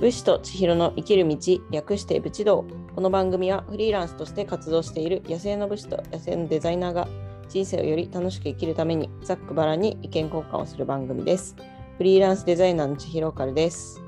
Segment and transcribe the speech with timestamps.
[0.00, 1.36] 武士と千尋の生きる道
[1.72, 2.64] 略して武士道。
[2.94, 7.08] この番組はフリーランスとして活動している野生の武士と野生のデザイナーが
[7.48, 11.56] 人生をより楽しく生きるためにざっくばらんに意見交換をする番組です。
[11.96, 14.00] フリーランスデザイナーの千尋カルです。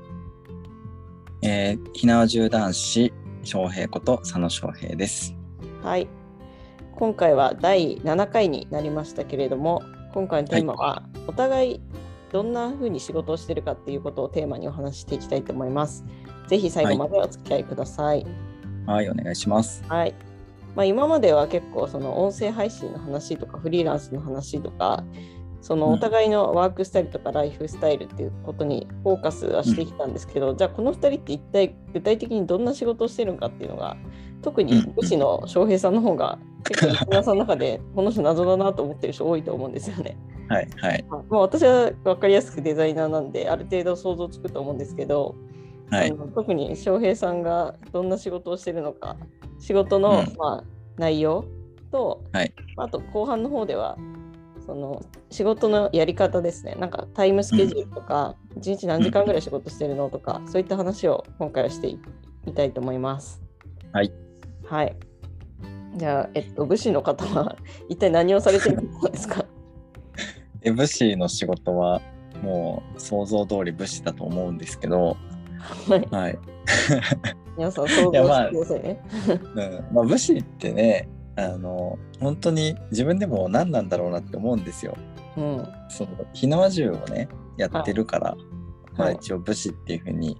[1.41, 3.13] えー、ひなわ銃男子
[3.43, 5.35] 翔平こと佐野翔平です。
[5.83, 6.07] はい。
[6.95, 9.81] 今回は第7回になりましたけれども
[10.13, 11.81] 今回のテーマは、お互い
[12.31, 16.05] どんな風に仕事をしているかっていうことをテーマにお話ししていきたいと思います
[16.47, 18.25] ぜひ最後までお付き合いください
[18.85, 19.83] はい、お願いします。
[19.87, 20.15] はい。
[20.75, 25.03] まあ、今までは結構その音声配信の話とかフリーランスの話とか
[25.61, 25.93] そのうん。
[25.93, 33.95] お互いのワークスタイルとかライフスタイルっていうことにフォーカスはしてきたんですけど、じゃあこの2人って一体具体的にどんな仕事をしてるのかっていうのが
[34.41, 40.17] 特に武士の翔平さんの方が 結構皆さんの中でこの人謎だなと思ってる人多いと思うんですよね。
[40.49, 45.35] はい、はい、まあ、私は分かりやすくデザイナーなんである程度想像つくと思うんですけど、
[45.89, 46.11] はい。
[46.11, 46.13] あ。
[46.13, 49.17] の特に翔平さんがどんな仕事をしてるのか
[49.59, 50.35] 仕事の、うん。
[50.37, 50.63] まあ、
[50.97, 51.45] 内容
[51.91, 52.53] と、はい。
[52.77, 53.97] あと後半の方では
[54.65, 61.99] その仕事のやり方ですねなんかタイムスケジュールとか、一日何時間ぐらい仕事してるのとか、そういった話を今回はしてい
[62.45, 63.41] きたいと思います。
[63.91, 64.11] はい。
[64.65, 64.95] はい。
[65.97, 67.57] じゃあ、えっと、武士の方は
[67.89, 69.45] 一体何をされてるんですか？
[70.63, 72.01] え武士の仕事は
[72.43, 75.17] もう想像通り武士だと思うんですけど、
[75.89, 76.07] はい。
[76.11, 76.39] はい。
[77.57, 79.03] 皆さん想像してくださいね。
[79.91, 81.09] うん、まあ武士ってね、
[81.43, 84.97] あの本当に自分でも何なんだろうなって思うんですよ。
[85.37, 85.67] うん。
[85.89, 88.35] その火縄銃をねやってるから、
[88.97, 90.37] まあはい一応武士っていうふうに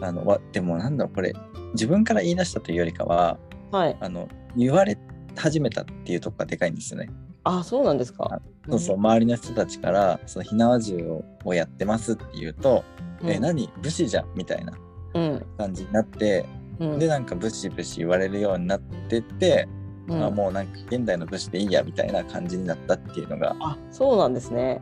[0.00, 1.34] あのわでもなんだろうこれ
[1.74, 3.38] 自分から言い出したというよりかは
[3.70, 3.96] はい。
[4.00, 4.98] あの言われ
[5.36, 7.08] 始めたっていうとこがでかいんですよね。
[7.44, 8.40] あ、そうなんですか。
[8.68, 12.84] そうそう周りの人たちからその火縄銃ををやってますって言うと
[13.22, 13.30] 「うん。
[13.30, 13.68] え何？
[13.82, 14.72] 武士じゃん」みたいな
[15.14, 15.46] うん。
[15.56, 16.44] 感じになって、
[16.78, 16.98] うん。
[16.98, 19.68] でなんか武士武士言われるようになってって、
[20.10, 24.80] うんあもうなんか現代の武士でいいやみたいな感じになったっていうのが、あ、そうなんですね。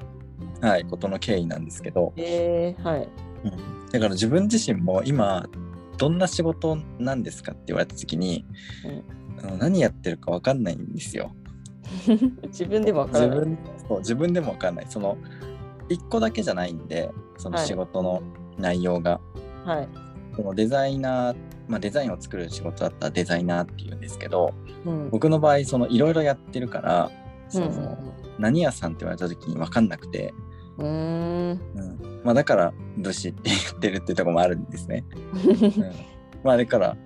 [0.61, 3.09] はい、ことの経緯なんですけど、えー、はい。
[3.45, 5.49] うんだから自分自身も今
[5.97, 8.45] どんな仕事なんですかって言われた時に、
[9.43, 11.33] あの何やってるか分かんないんですよ。
[12.49, 13.39] 自分でもわからない。
[13.39, 13.59] 自分
[13.89, 15.17] そう自分でも分かんないその
[15.89, 18.23] 一個だけじゃないんでそのはい仕事の
[18.59, 19.21] 内容が、
[19.65, 19.89] はい。
[20.39, 24.55] そのデザイナー、まあ、デザインを作る仕事だったらデザイナーっていうんですけど
[24.87, 25.11] うん。
[25.11, 27.11] 僕の場合そのいろいろやってるから
[27.49, 30.33] その、うん何屋さんって言われた時に分かんなくて、
[30.79, 31.61] うーん。
[31.75, 35.05] うんまあ、だから武士って言ってるっていうところもあるんですね。
[35.45, 35.93] うん
[36.45, 36.97] まあだから、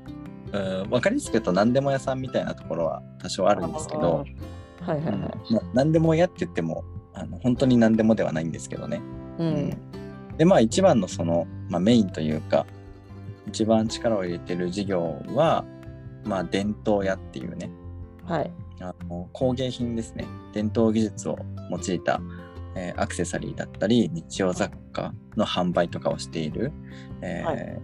[0.53, 4.27] うん、分かりやすく言うと何でも屋さんみたいなところは多少あるんですけど、
[4.81, 5.15] はいはいはい。
[5.15, 5.29] うんま
[5.59, 9.01] あ、何でも屋って言ってもあの本当に何でもではないんですけどね。
[9.39, 9.77] うん。
[10.37, 12.67] でまあ一番のその、まあ、メインというか
[13.49, 15.65] 一番力を入れてる事業は、
[16.25, 17.71] まあ、伝統屋っていうね。
[18.25, 18.53] はい。
[18.81, 20.27] あの工芸品ですね。
[20.53, 21.39] 伝統技術を
[21.71, 22.21] 用いた、
[22.75, 26.73] えーアクセサリーだったり日用雑貨の販売とかをしている、
[27.21, 27.81] えーはい。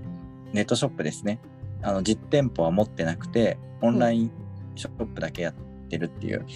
[0.53, 1.41] ネットショップですね。
[1.83, 4.31] あの実店舗は持ってなくてオンライン
[4.75, 5.55] ショップだけやっ
[5.89, 6.47] てるっていう、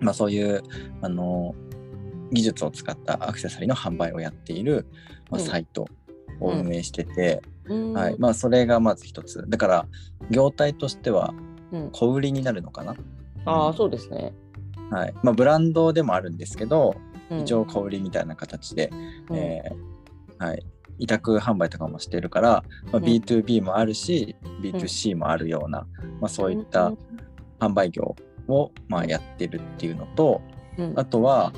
[0.00, 0.62] まあそういう
[1.00, 1.54] あの
[2.30, 4.86] 技術を使ったアクセサリーの販売をやっている、
[5.30, 5.46] まあ、うん。
[5.46, 5.88] サイト
[6.40, 7.92] を運営してて、うん。
[7.92, 8.16] はい。
[8.18, 9.44] まあ、それがまず一つ。
[9.48, 9.86] だから
[10.30, 11.34] 業態としては
[11.72, 11.90] うん。
[11.90, 12.96] 小売りになるのかな、
[13.44, 14.32] ああ、そうですね。
[14.90, 15.14] はい。
[15.22, 16.96] まあ、ブランドでもあるんですけど、
[17.30, 17.40] うん。
[17.40, 18.90] 一応小売りみたいな形で、
[19.30, 19.36] うん。
[19.36, 20.64] えーはい、
[20.98, 23.04] 委託販売とかもしてるから、まあ、うん。
[23.04, 25.86] B2B もあるし、B2C もあるような、
[26.20, 26.92] まあ、そういった
[27.58, 28.16] 販売業
[28.46, 30.40] を、まあ、やってるっていうのと
[30.78, 31.52] うん、あとは、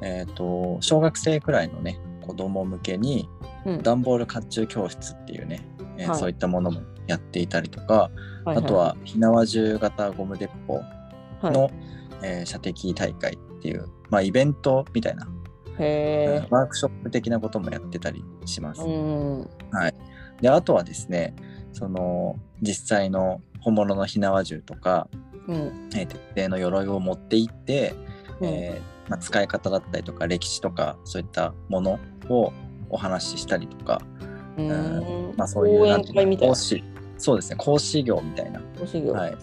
[0.00, 3.28] えー、と小学生くらいのね子供向けに
[3.64, 5.64] うん、段ボール甲冑教室っていうね、
[5.98, 8.10] えーはいそういったものもやっていたりとか、
[8.44, 10.82] はいあとは火縄銃型ゴム鉄砲
[11.40, 11.70] はいの、
[12.22, 15.26] えー射的大会っていう、まあ、イベントみたいな、
[15.78, 16.46] へえ。
[16.50, 18.82] ワークショップ的なこともやってたりします。
[18.82, 19.48] うん。
[20.40, 21.34] であとはですね
[21.72, 25.08] その実際の本物の火縄銃とか、
[25.46, 25.88] うん。
[25.94, 27.94] えー鉄製の鎧を持って行って、
[28.40, 31.98] うんえーまあ、使い方だったりとか歴史とかそういったもの
[32.28, 32.52] を
[32.92, 34.00] お話ししたりとか、
[34.56, 34.68] ううん。
[35.32, 35.34] ん。
[35.36, 36.54] まあ、そういう講なんていう講。
[36.54, 36.84] 師
[37.18, 39.12] そうですね講師業みたいな、講師業。
[39.12, 39.36] はい。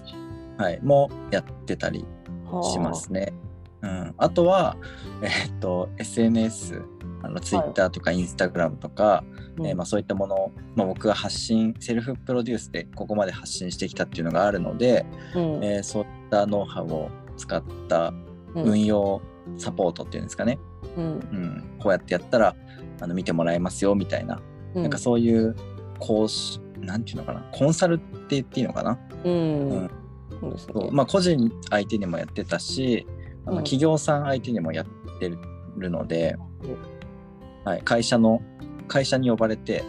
[0.57, 2.05] はい、もやってたり
[2.51, 2.63] はあ。
[2.63, 3.33] しますね。
[3.81, 4.75] うん、あとは、
[5.21, 6.81] えーっと SNS
[7.23, 9.23] あの Twitter とか Instagram とか、
[9.57, 9.67] うん。
[9.67, 15.05] えーまあ、そういったものを、まあ、僕が発信セルフプロデュースでここまで発信してきたっていうのがあるので、
[15.35, 15.63] うん。
[15.63, 18.13] えーそういったノウハウを使った
[18.55, 18.63] うん。
[18.63, 19.21] 運用
[19.57, 20.59] サポートっていうんですかね、
[20.97, 21.03] うん。
[21.05, 22.55] うん、こうやってやったら
[23.01, 24.41] あの見てもらえますよみたいな,、
[24.75, 24.81] うん。
[24.83, 25.55] なんかそういう
[25.99, 27.45] 講師なんていうのかな。
[27.51, 29.69] コンサルって言っていいのかな、うん。
[29.69, 29.91] うん。
[30.39, 30.73] そうですね。
[30.73, 30.91] そう。
[30.91, 33.05] まあ、個人相手にもやってたし
[33.45, 33.63] あのうん。
[33.63, 35.29] 企業さん相手にもやって
[35.77, 36.37] るので、
[37.65, 38.41] はい、会社の
[38.87, 39.83] 会社に呼ばれて、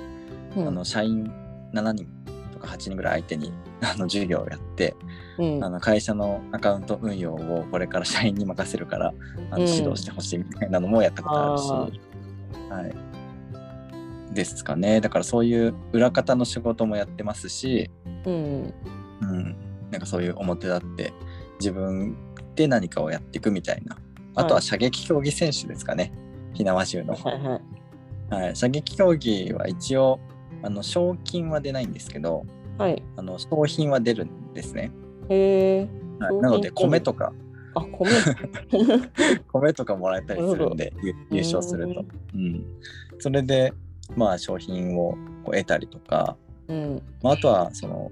[0.56, 0.68] うん。
[0.68, 1.32] あの社員
[1.74, 2.06] 7人
[2.52, 3.52] とか8人ぐらい相手に
[3.82, 4.96] あの授業をやって、
[5.38, 5.64] うん。
[5.64, 9.14] あの会社のアカウント運用をこれから社員に任せるから
[9.50, 9.68] あのうん。
[9.68, 12.00] 指導してほしいみたいなのもやったことあるし、
[12.68, 15.00] はい、ですかね。
[15.00, 17.90] だからそういう裏方の仕事もやってますし、
[18.24, 18.74] うん。
[19.22, 19.56] うん、
[19.90, 21.12] なんかそういう表立って
[21.58, 22.16] 自分
[22.54, 23.96] で何かをやっていくみたいな。
[24.34, 26.12] あとは射撃競技選手ですかね。
[26.54, 28.44] 火縄銃の、はいはい。
[28.46, 30.20] はい、射撃競技は一応
[30.62, 32.44] あの賞金は出ないんですけど
[32.78, 33.02] はい。
[33.16, 34.90] あの商品は出るんですね、
[35.28, 35.86] へい、
[36.18, 37.32] なので米とか
[37.74, 38.10] あ、米。
[39.52, 42.64] 米とかもらえたりするんでゆ優勝すると、うん、
[43.18, 43.72] それで
[44.16, 45.12] まあ商品を
[45.44, 46.36] こう得たりとか、
[46.68, 47.02] うん。
[47.22, 48.10] まあ、あとはその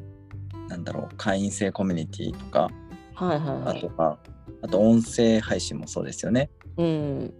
[0.68, 2.68] なんだろう会員制コミュニティとか
[3.14, 3.78] はいはいはい。
[3.78, 4.18] あとは
[4.62, 7.34] あと音声配信もそうですよねうん。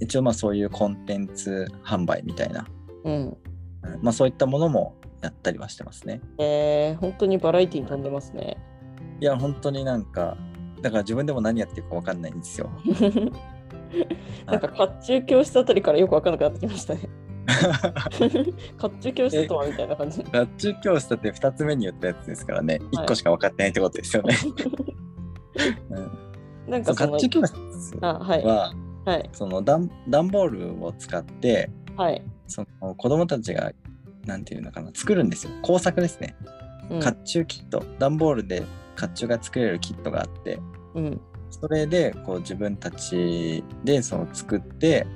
[0.00, 2.66] 一応まあそういうコンテンツ販売みたいな、
[3.04, 3.12] うん。
[3.12, 3.36] うん
[4.02, 8.56] まあそういったものもやったりはしてますねえー、本当にバラエティに飛んでますね。
[9.20, 10.36] いや本当になんか
[10.86, 12.70] だから自分でも何やってるか分かんないんですよ
[14.46, 17.00] なんか甲冑教室あたりからよく分からなくなってきましたね。
[18.78, 20.22] 甲冑教室とはみたいな感じ。
[20.30, 24.36] 学習教室だって2つ目に言ったやつですからね1個しか分かってないってことですよね、
[25.90, 27.56] うん、なんかそのそう学習教室
[28.00, 28.44] あ、はい。
[28.44, 28.72] は
[29.04, 29.30] はい。
[29.32, 32.22] その段段ボールを使ってはい。
[32.46, 33.72] その子供たちが
[34.24, 36.36] なんていうのかな作るんですよ工作ですね
[36.90, 38.62] うん甲冑キット段ボールで
[38.96, 40.58] 甲冑が作れるキットがあって
[40.96, 41.20] うん。
[41.50, 45.06] それでこう自分たちでその作って、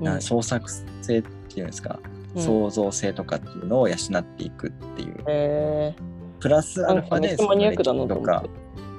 [0.00, 0.70] な創作
[1.02, 2.00] 性っていうんですか、
[2.34, 2.42] うん。
[2.42, 5.16] 創造性とかっていうのを養っていくっていう。
[5.28, 5.94] え
[6.40, 8.44] プラスー、アルファでなんかめっちゃマニアックだなととか。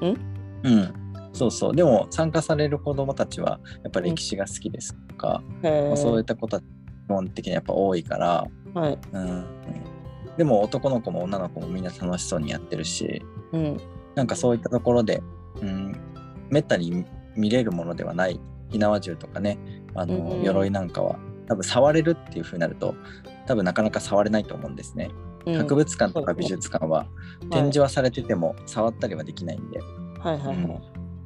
[0.02, 0.70] 思って。
[0.70, 0.94] うん。
[1.34, 1.76] そうそう。
[1.76, 8.98] でも参加される子どもたちはやっぱり歴史が好きですとか、へまあそういっーた子たち基本的にやっぱ多いから、はい。
[9.12, 9.46] うん、
[10.38, 13.22] でも男の子も女の子もみんな楽しそうにやってるし
[13.52, 13.78] うん。
[14.16, 15.22] なんかそういったところで、
[15.62, 15.96] うん、
[16.50, 17.06] めったに
[17.36, 18.39] 見れるものではない
[18.69, 19.57] 火縄銃とかね
[19.94, 22.95] あの、うん鎧なんかは多分触れるっていう風になると
[23.45, 25.09] 多分なかなか触れないと思うんですね。
[25.45, 27.06] うん博物館とか美術館は
[27.51, 29.80] 展示はされてても触ったりはできないんで、
[30.19, 30.57] はいはいはい。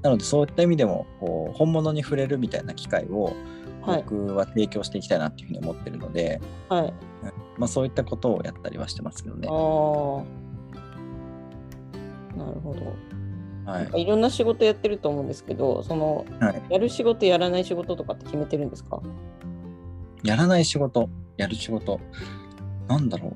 [0.01, 3.33] なのでそういった意味でもこう本物に触れるみたいな機会を
[3.81, 4.03] はい。
[4.03, 6.93] 僕は提供していきたいなっていうふうに思ってるので、はい。
[7.57, 9.47] まあ、そういったことをやったりはしてますけどね。
[9.47, 9.53] な
[12.45, 12.93] るほど。
[13.69, 14.01] はい。
[14.01, 19.01] いろんな仕事やってると思うんですけど、そのはい、やる仕事やらない仕事とかって決めてるんですか？
[20.23, 21.09] やらない仕事。
[21.37, 21.99] やる仕事。
[22.87, 23.35] なんだろう。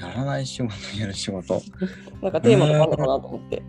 [0.00, 1.60] やらない仕事 やる仕事。
[2.22, 3.62] なんかテーマとかあるのかなと思って。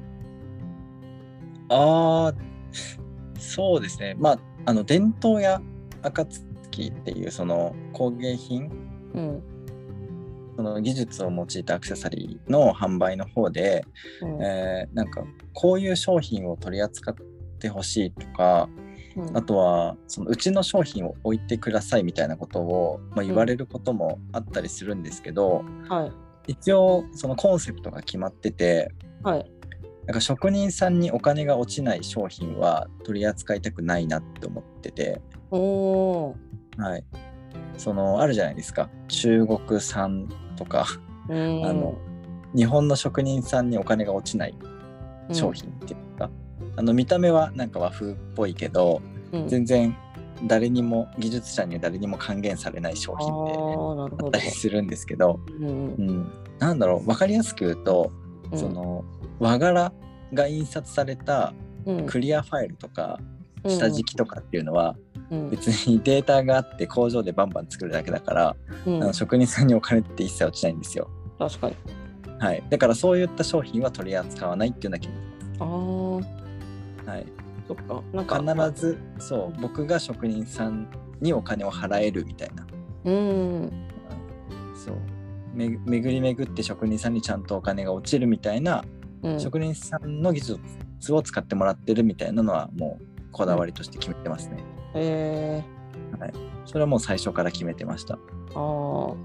[1.69, 4.15] ああそうですね。
[4.19, 5.61] まああの伝統や
[6.01, 8.69] 暁っていうその工芸品
[9.13, 9.44] うん。
[10.61, 13.83] その技術を用いたアクセサリーの販売の方で、
[14.21, 15.23] うんえーなんか
[15.53, 17.15] こういう商品を取り扱っ
[17.59, 18.69] てほしいとか
[19.15, 26.11] うんあとはそのうちの商品を置いてくださいみたいなことを、まあ、言われることもあったりするんですけど、はい。
[26.51, 28.91] 一応そのコンセプトが決まってて
[29.23, 29.51] はい。
[30.06, 35.21] なんか職人さんにお金が落ちない商品は取り扱いたくないなって思ってて。
[36.77, 37.03] はい、
[37.77, 40.30] そのあるじゃないですか中国産
[40.63, 40.85] とか
[41.30, 41.65] うん。
[41.65, 41.97] あの
[42.56, 44.56] 日本の職人さんにお金が落ちない
[45.31, 46.30] 商品っていうか、
[46.75, 49.01] あの見た目はなんか和風っぽいけど
[49.31, 49.95] うん、全然
[50.44, 53.53] 誰にも技術者には誰にも還元されない商あ品って
[54.13, 54.51] あ、っどたり。
[54.51, 55.68] するんですけど、うん。
[55.68, 58.11] うん、なんだろう分かりやすく言うと、
[58.51, 58.59] うん。
[58.59, 59.06] その
[59.39, 59.94] 和柄
[60.33, 61.53] が印刷された
[61.85, 62.06] うん。
[62.06, 63.19] クリアファイルとか
[63.68, 64.95] 下敷きとかっていうのは
[65.30, 71.09] うん別にデータがあって工場でバンバン作るだけだから、うんあの職人さんにお金って一切落ちないんですよ。
[71.37, 71.75] 確かに。
[72.39, 77.11] はい、だからそういった商品は取り扱わないっていうのは決めてああ。
[77.11, 77.25] はい、
[77.68, 78.01] そっか。
[78.13, 78.39] なんか、
[78.71, 80.87] 必ずそう僕が職人さん
[81.21, 82.65] にお金を払えるみたいな
[83.06, 83.71] うん。
[84.75, 84.95] そう
[85.53, 88.83] め巡り巡って職人さんにちゃんとお金が落ちるみたいな、
[89.21, 94.64] うん、職人さんの技術を使ってもらってるみたいなのはもうこだわりとして決めてますね。
[94.94, 95.64] え
[96.66, 98.16] それはもう最初から決めてました。
[98.16, 98.19] ー、
[98.56, 99.16] あ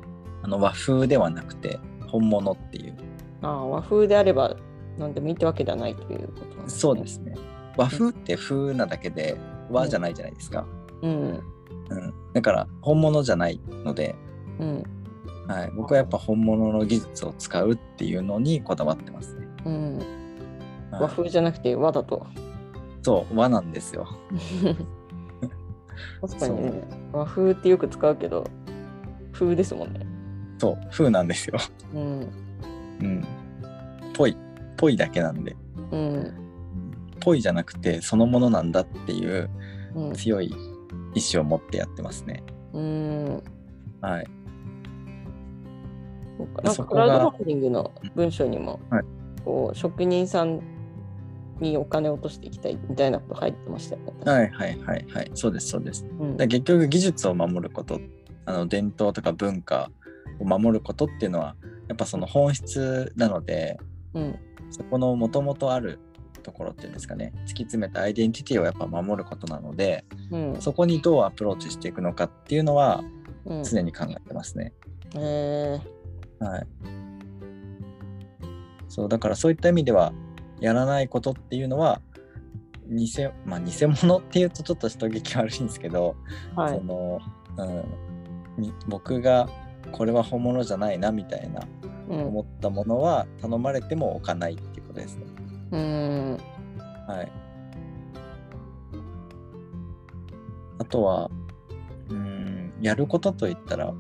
[0.43, 2.95] あの和風ではなくて本物っていう。
[2.95, 2.97] ー
[3.43, 4.57] あー、和風であれば
[4.99, 6.81] 何でもいいってわけではないということなんですね。
[6.81, 7.35] そうですね。
[7.77, 9.37] 和風って風なだけで
[9.71, 10.67] 和じゃないじゃないですか。
[11.03, 11.43] うん。
[11.89, 14.15] うん、だから本物じゃないので、
[14.59, 14.83] うん。
[15.47, 19.47] はい、僕はやっぱ本物の技術を使うっていうのにこだわってますね。
[19.65, 22.27] うん、はい和風じゃなくて和だと。
[23.07, 24.05] そう和なんですよ。
[26.21, 26.83] 確かにね、
[27.13, 28.43] 和風ってよく使うけど、
[29.33, 30.05] 風ですもんね。
[30.59, 31.57] そう風なんですよ。
[31.95, 32.03] うん。
[33.01, 33.25] うん。
[34.13, 34.37] ぽい
[34.77, 35.55] ぽいだけなんで。
[35.93, 36.35] うん。
[37.21, 39.51] ぽいじゃなくてそのものなんだっていう
[39.95, 40.13] うん。
[40.15, 40.53] 強い
[41.15, 42.43] 意志を持ってやってますね。
[42.73, 43.43] うん。
[44.01, 44.27] はい。
[46.65, 49.05] なんかクラウドファンディングの文章にも、はい
[49.45, 50.61] こう職人さん
[51.61, 54.13] にお金を落としていきたいみたいなこと入ってましたよね。
[54.25, 55.31] はいはいはいはい。
[55.35, 56.05] そうですそうです。
[56.19, 58.01] うん結局技術を守ること
[58.45, 59.91] あの伝統とか文化
[60.39, 61.57] を守ることっていうのは
[61.89, 63.79] やっぱその本質なので
[64.15, 64.39] うん
[64.71, 65.99] そこのもともとある
[66.43, 73.03] ところっていうんですかね突き詰めたアイデンティティをやっぱ守ることなのでうんそこにどうアプローチしていくのかっていうのは
[73.45, 74.73] うん常に考えてますね。
[75.17, 75.81] え
[76.41, 76.67] はい。
[78.89, 80.13] そうだからそういった意味では
[80.61, 82.01] やらないことっていうのは
[82.89, 83.09] 偽,、
[83.45, 87.21] まあ、偽物っていうとちょっと人聞き悪いんですけど、ーはいその
[87.59, 89.49] うん、に僕が
[89.93, 91.63] これは本物じゃないなみたいな
[92.09, 95.27] うん思ったものは頼まれても置かないっていうことですね。
[95.73, 96.39] うん
[97.07, 97.33] はい。
[100.79, 101.31] あとは、
[102.11, 103.95] うん、やることといったら、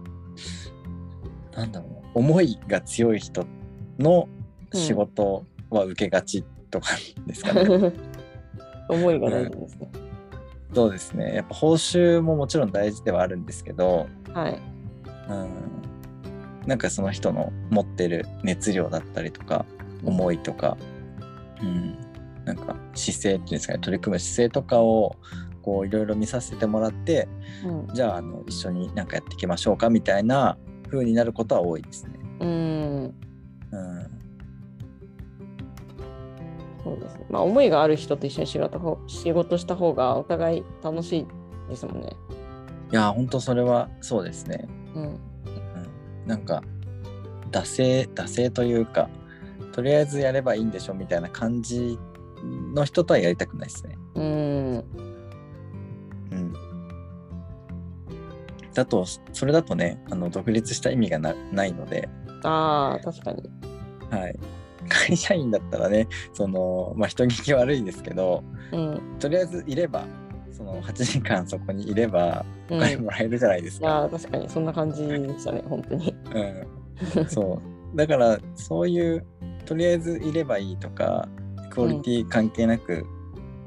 [1.52, 3.46] なんだろうな、思いが強い人
[3.98, 4.28] の
[4.74, 6.88] 仕事は受けがちとか
[7.26, 7.62] ですかね。
[8.88, 9.90] 思いが大事ですね。
[10.74, 11.34] そうですね。
[11.34, 14.60] やっぱ報酬ももちろん大事ではあるんですけど、はい。
[15.28, 15.48] うん、
[16.66, 19.64] なんかその人の持ってる熱量だったりとか、
[20.04, 20.76] 思いとか、
[21.60, 21.96] うん、
[22.44, 25.16] なんか姿勢っていうんですかね、取り組む姿勢とかを
[25.62, 27.28] こういろいろ見させてもらって、
[27.64, 30.56] うんじゃああの一緒になんかやっていきましょうかみたいな
[30.90, 32.12] 風になることは多いですね。
[32.40, 33.14] うん
[33.72, 33.95] うん、
[36.86, 37.26] そうですね。
[37.28, 41.26] まあ思いがある人と一緒に仕事ほ仕事した方がお互い楽しい
[41.68, 42.16] ですもんね。
[42.92, 44.68] いや本当それはそうですね。
[44.94, 45.02] うん。
[45.02, 45.18] うん、
[46.26, 46.62] なんか
[47.50, 49.10] 惰性惰性というか
[49.72, 51.98] とりあえずやればいいんでしょみたいな感じ
[52.72, 53.98] の人とはやりたくないですね。
[54.14, 54.84] うん。
[56.30, 56.54] うん、
[58.72, 62.08] だとそれだとねあの独立した意味がなないので、
[62.44, 63.42] ああ、確かに。
[64.08, 64.38] はい、
[64.86, 69.00] 会社員だったらねその、まあ、人聞き悪いですけどうん。
[69.18, 70.06] とりあえずいれば
[70.52, 73.86] その8時間そこにいればうん、お金いもらえるじゃないですか。
[73.86, 76.14] やー、確かにそんな感じでしたね、 本当に。
[77.14, 77.60] うん、そ
[77.94, 79.24] うだからそういう
[79.64, 81.28] とりあえずいればいいとか
[81.70, 83.06] クオリティ関係なく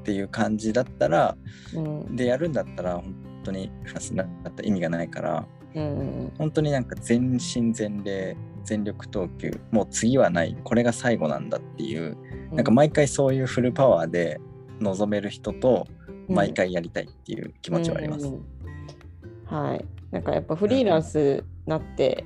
[0.02, 1.38] っていう感じだったら、
[1.74, 2.16] うん。
[2.16, 6.32] でやるんだったら本当にフランスになった意味がないからうん。
[6.38, 12.18] 本当になんか全身全霊全力投球もう次はないこれが最後なんだっていう
[12.52, 14.40] なんか毎回そういうフルパワーで
[14.80, 15.88] 臨める人と
[16.28, 18.26] 毎回やりたいっていう気持ちはあります。
[18.28, 18.46] うんうん
[19.50, 19.86] はい。
[20.12, 22.24] なんかやっぱフリーランスになって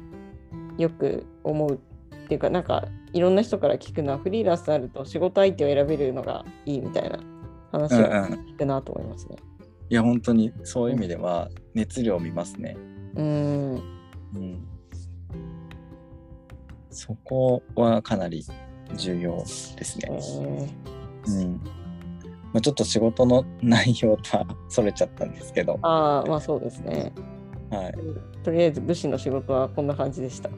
[0.77, 7.19] よく思うっていうか、なんかいろんな人から聞くのは、フリーランスになると仕事相手を選べるのがいいみたいな
[7.71, 8.09] 話をうんうん
[8.49, 9.37] 聞くなと思いますね。
[9.89, 12.75] いや本当にそういう意味では熱量を見ますね。
[13.15, 13.81] うん。
[14.35, 14.67] うん、
[16.89, 18.45] そこはかなり
[18.95, 20.19] 重要ですえね。
[21.25, 21.61] ーうん
[22.53, 27.11] まあ、ちょっと仕事の内容とはそれちゃったんですけど、ああ、まあそうですね。
[27.71, 27.93] はい
[28.43, 30.49] とりあえず武士の仕事はこんな感じでした。
[30.49, 30.55] は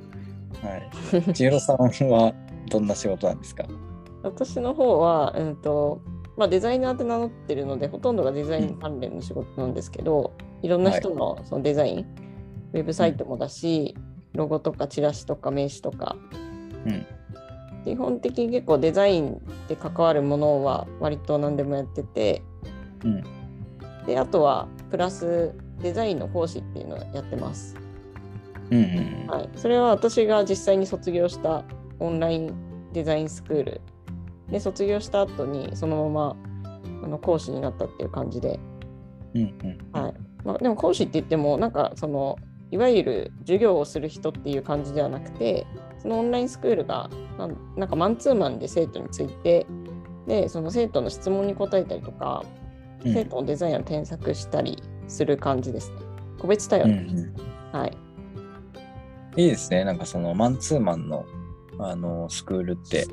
[0.78, 2.34] い、千尋さんは
[2.70, 3.66] どんな仕事なんですか？
[4.24, 6.02] 私の方は、うんと
[6.36, 12.06] まあ、デザイナーって名乗ってるので、ほとんどがデザイン関連の仕事なんですけど、いろんな人のそのデザイン、
[12.75, 13.96] ウェブサイトもだし、
[14.34, 16.17] ロゴとかチラシとか名刺とか、
[16.86, 17.05] うん。
[17.86, 22.41] 基本的に結構デザインで関わるものは割と何でもやってて、
[23.05, 23.24] うん。
[24.05, 27.77] であとはプラスデザインの講師っていうのをやってます。
[28.72, 31.63] うんうんはい、それは私が実際に卒業した
[32.00, 33.82] オンラインデザインスクール。
[34.50, 38.60] で卒業した後にそのままあの講師になったっていう感じで、
[39.34, 40.01] うんうん。
[40.01, 40.13] はい。
[40.44, 42.38] まあ、でも講師って言ってもなんかその
[42.72, 45.66] いわゆる授業をする人っていう感じではなくて
[46.00, 47.10] そのオンラインスクールが
[47.78, 49.66] なんかマンツーマンで生徒について
[50.28, 52.66] でその生徒の質問に答えたりとか、うん
[53.14, 55.98] 生徒のデザインを添削したりする感じですね。
[56.40, 57.36] 個別対応うんうん
[57.72, 57.98] はい。
[59.38, 61.24] いいですねなんかそのマンツーマンの
[61.78, 63.06] あのスクールって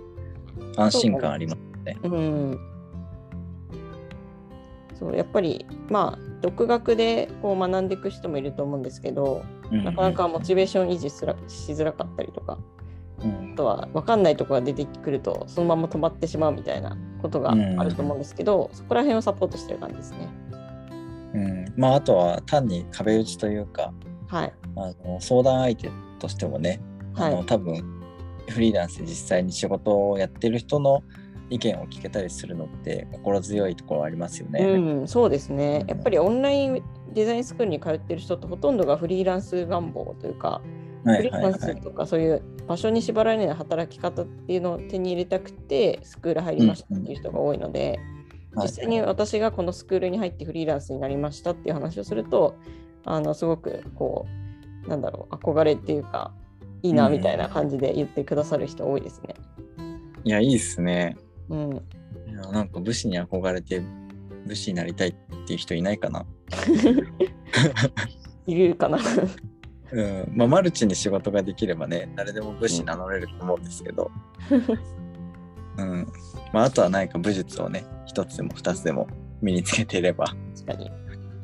[0.79, 1.99] 安心感ありますね。
[2.05, 2.72] うん
[4.95, 12.59] そうやっぱりまあ独学でこう学んでいく人もいると思うんですけど、うんなかなかモチベーション維持すらしづらかったりとか
[13.25, 13.53] うん。
[13.53, 20.29] あとは分かんないところが出てくるとそのまま止まってしまうみたいなことがあると思うんですけど、そこら辺をサポートしてる感じですね。
[21.35, 23.93] うん、まああとは単に壁打ちというか
[24.29, 24.53] はい。
[24.77, 26.81] あの相談相手としてもね
[27.15, 28.03] あの、はい多分
[28.49, 31.03] フリーランスで実際に仕事をやってる人の
[31.53, 34.61] 意見を聞けたりするのって心強いところありますよね。
[34.61, 35.85] うん、そうですね。
[35.87, 36.83] やっぱりオンライン
[37.13, 40.63] デザインスクールに通ってる人ってほとんどがフリーランス願望というか、
[41.05, 48.23] はいフリーランスとかそういう場所に縛られない働き方っていうのを手に入れたくてスクール入りましたっていう人が多いので、はい
[48.61, 52.57] 実際に私がこのスクールに入ってフリーランスになりましたっていう話をすると、
[53.07, 54.27] あのすごくこ
[54.85, 56.35] う、なんだろう、憧れっていうか、
[56.83, 59.35] いいなみたいな感じで言ってくださる人多いですね。
[60.25, 61.17] いやいいですね。
[61.53, 61.73] うん。
[62.31, 63.83] いやなんか武士に憧れて
[64.47, 65.15] 武士になりたいっ
[65.47, 66.27] ていう人いないかな。
[68.47, 68.99] いるかな。
[69.93, 74.11] うん、まあマルチに仕事ができればね誰でも武士名乗れると思うんですけど、
[75.77, 76.09] うん
[76.55, 79.07] まあ、あとは何か武術をね一つでも二つでも
[79.43, 80.91] 身につけていれば、確かに。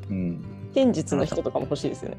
[0.08, 2.18] うん、剣術の人とかも欲しいですよね。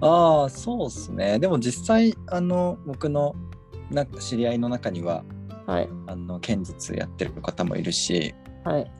[0.00, 3.34] ああそうっすねでも実際あの僕の
[3.90, 5.24] な知り合いの中には
[5.66, 5.88] はい。
[6.06, 8.90] あの剣術やってる方もいるし、はい。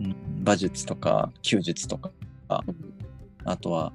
[0.00, 2.10] うん馬術とか弓術とか
[3.44, 3.92] あとは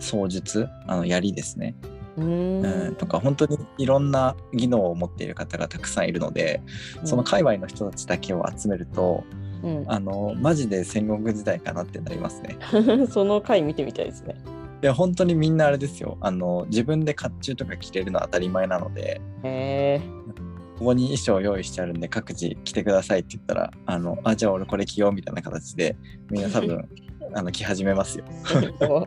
[0.00, 1.74] 槍術あの槍ですね、
[2.16, 2.94] うんん。
[2.96, 6.60] とか本当にいろんな技能を持っている方がたくさんいるので
[7.04, 9.24] その界隈の人たちだけを集めると、
[9.62, 12.58] うん、あのマジで戦国時代かなってなりますね。
[13.08, 14.36] その回見てみたいですね。
[14.82, 20.02] いや本当にみんなあれですよあの自分で甲冑とか着れるのは当たり前なのでへえ
[20.82, 25.96] ここに衣装用意してあるんで各自着てくださいって言ったらあのあじゃあ俺これ着ようみたいな形で
[26.28, 26.88] みんな多分
[27.34, 28.24] あの着始めますよ。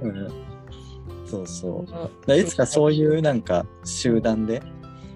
[0.00, 0.28] うん
[1.26, 1.84] そうそ
[2.28, 2.36] う。
[2.36, 4.62] いつかそういうなんか集団で、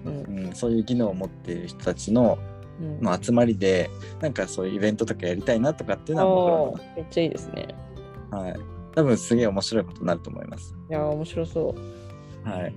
[0.03, 2.37] うんうん、そういう技能を持っている人たちの、
[2.81, 7.69] うんまあ、集まりでなんかそういうイベントとかやりたいなとかっていうのはめっちゃいいですね。
[8.29, 8.55] はい
[8.93, 10.75] 多分すげえ面白いことになると思います。
[10.89, 11.73] いやー面白そ
[12.45, 12.49] う。
[12.49, 12.73] はい。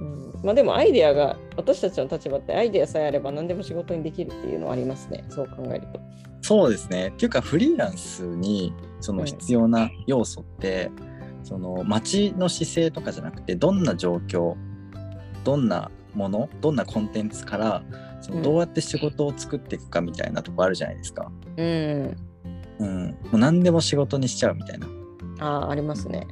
[0.00, 5.24] うん、まあでもアイデアが私たちの立場ってアイデアさえあれば何でも仕事にできるっていうのはありますね。
[5.28, 6.00] そう考えると。
[6.42, 7.08] そうですね。
[7.08, 10.90] っていうかフリーランスにその必要な要素って、
[11.42, 14.54] その街の姿勢とかじゃなくてどんな状況
[15.44, 17.82] どんなものどんなコンテンツから
[18.20, 21.30] そのうんどうやって仕事を作っていくかみたいなとこあるじゃないですか。
[21.56, 22.16] うん。
[22.78, 24.86] うん、もう何でも仕事にしちゃうみたいな。
[25.40, 26.26] ああ、ありますね。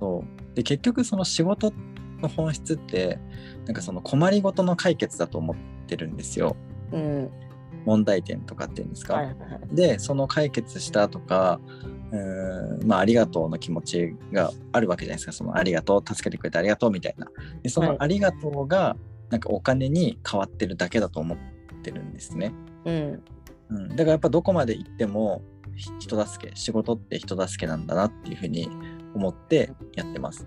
[0.00, 1.72] そうで結局その仕事
[2.20, 3.18] の本質って
[3.66, 6.56] なんかその困りごとの解決だと思ってるんですよ。
[6.92, 7.30] うん。
[7.84, 9.14] 問題点とかっていうんですか。
[9.14, 9.74] はいはいはい。
[9.74, 11.60] でその解決したとか
[12.10, 17.26] うーんまあありがとうの気持ちがあるわけじゃないですかそのありがとう助けてくれてありがとうみたいな
[17.62, 18.96] でそはいのありがとうが
[19.30, 21.38] なんかお金に変わってるだけだと思っ
[21.82, 22.52] てるんですね、
[22.84, 23.22] うん。
[23.70, 25.42] うん、だからやっぱどこまで行っても
[25.76, 28.68] ひ人助け仕事って人助けなんだなっていうふうに
[29.14, 30.46] 思ってやってます、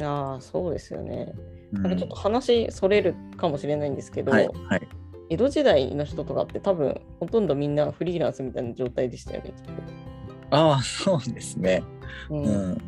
[0.00, 1.32] ああ、そうですよね。
[1.72, 4.88] うんなんかちょっと話それるかもしれないんですけど、はいはい
[5.30, 9.52] 江戸時代の人とかって多分ほとんどみんなフリーランスみたいな状態でしたよね。
[10.50, 11.82] ああそうですね
[12.28, 12.38] とう。
[12.38, 12.78] うんん、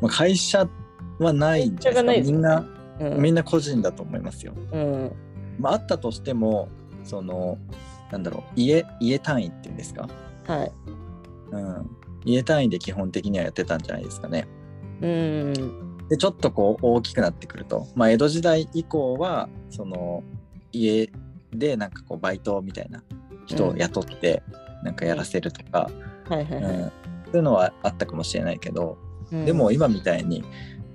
[0.00, 0.68] まあ、会社
[1.18, 2.64] はないですかみんな
[3.00, 3.20] うん。
[3.20, 5.12] みんな個人だと思いますようん。
[5.58, 6.68] まあ、あったとしても
[7.02, 7.58] その
[8.12, 10.08] なんだろう家家単位っていうんですか、
[10.46, 10.72] はい。
[11.50, 11.90] うん、
[12.24, 14.46] 家単位で基本的にはやってたんじゃないですかね。
[15.00, 16.08] うん。
[16.08, 20.24] でちょっとこう大きくなってくると、まあ、江戸時代以降はその
[20.72, 21.10] 家
[21.52, 23.02] でなんかこうバイトみたいな
[23.46, 24.42] 人を雇って
[24.82, 26.92] なんかやらせるとか、うんはいはいはい。
[27.26, 28.96] そういうのはあったかもしれないけど、
[29.32, 30.44] うんでも、今みたいに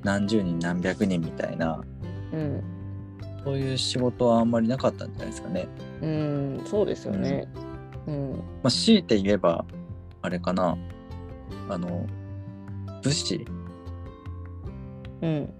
[0.03, 1.81] 何十人何百人みたいな
[2.33, 2.63] うん。
[3.43, 5.67] そういう仕事はあんまりなかったんじゃないですかね。
[6.01, 7.47] うん、そうですよね。
[8.07, 8.31] うん。
[8.63, 9.65] まあ、強いて言えば
[10.21, 10.77] あれかな
[11.69, 12.05] あの
[13.03, 13.45] 武士
[15.25, 15.53] うん。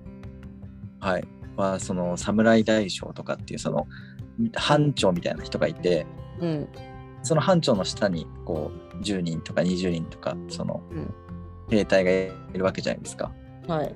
[0.99, 3.87] はい、はその侍大将とかっていうその
[4.53, 6.05] 班長みたいな人がいて
[6.39, 6.67] うん。
[7.23, 11.13] その班長の下にこう10人とか20人とかそのうん
[11.67, 13.31] 兵隊がいるわけじゃないですか。
[13.67, 13.95] はい。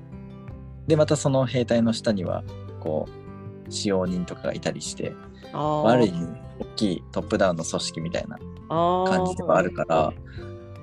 [0.88, 2.42] でまたその兵隊の下には
[2.80, 5.14] こう使用人とかがいたりして
[5.52, 5.90] ああ。
[5.90, 6.26] ある意味
[6.58, 10.12] 大きいトップダウンの組織みたいなあ感じではあるから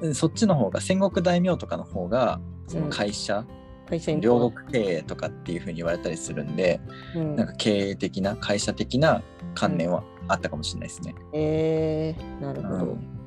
[0.02, 3.46] でそっちの方が戦国大名とかの方がその会社、
[3.90, 6.80] 会社員両国経営とかっていうふうに言われたりするんで、
[7.16, 9.22] うんなんか経営的な会社的な
[9.56, 11.16] 観念はあったかもしれないですね。
[11.34, 12.86] えー、なるほど。
[12.86, 13.18] うん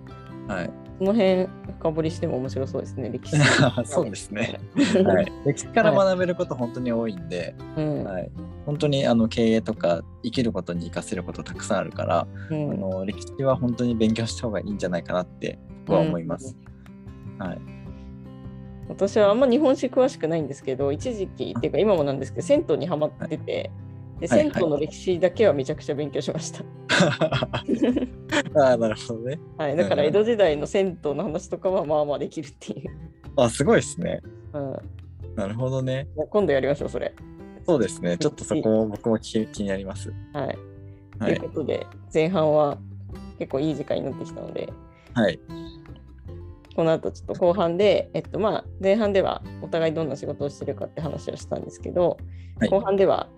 [0.50, 0.70] はい。
[0.98, 1.46] その辺
[1.78, 3.36] 深掘りしても面白そうですね、歴史。
[3.86, 4.60] そうですね。
[5.04, 5.32] はい。
[5.46, 8.30] 歴史から学べること本当に多いんで、うんはい。
[8.66, 16.56] 本当にあの経営とか生きることに活かせることたくさんあるから、うんあの歴史は本当に勉強した方がいいんじゃないかなって僕は思います。
[17.38, 17.79] はい。
[18.90, 23.70] 私はあんま日本史詳しくないんですけど、一時期っていうか今もなんですけど、銭湯にハマってて、
[24.20, 26.64] ではい銭湯の歴史だけはめちゃくちゃ勉強しました。
[28.60, 29.40] ああ、なるほどね。
[29.56, 32.90] はい、だから江戸時代の銭湯の話とかはまあまあできるっていう。
[33.36, 34.20] あ、すごいですね。
[34.52, 34.76] うん、
[35.36, 36.08] なるほどね。
[36.28, 37.14] 今度やりましょう、それ。
[37.64, 38.18] そうですね。
[38.18, 40.12] ちょっとそこも僕も気気になります。
[40.32, 40.58] はい。
[41.18, 41.48] はいという。
[41.50, 42.78] ことで、前半は
[43.38, 44.70] 結構いい時間になってきたので、
[45.14, 45.40] はい。
[46.76, 52.18] この後ちょっと後半で、えっとまあ、前半ではお互いどんな仕事をしてるかって話をしたんですけど、
[52.58, 53.28] はい後半では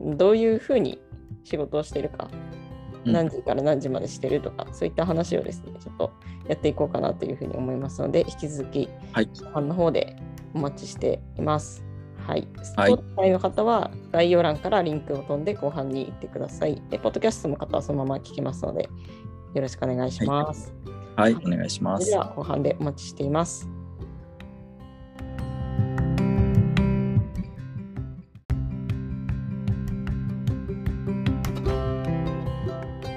[0.00, 1.00] どういうふうに
[1.44, 6.12] 仕事をしてるか、うん何時から何時までしてるとか、そういった話をですね、ちょっと
[6.48, 9.26] やっていこうかなというふうに思いますので、引き続きはい。
[9.26, 10.16] 後半の方で
[10.54, 11.84] お待ちしています。
[12.26, 12.48] はい。
[12.76, 16.82] はい Spotify の方は概要欄からリンクを飛んで後半に行ってください。
[16.90, 18.88] で、ポッドキャストの方はそのまま聞けますので、
[19.54, 20.74] よろしくお願いします。
[20.84, 20.95] はい。
[21.16, 22.16] お願いしますで。
[22.16, 23.68] は後半でお待ちしています。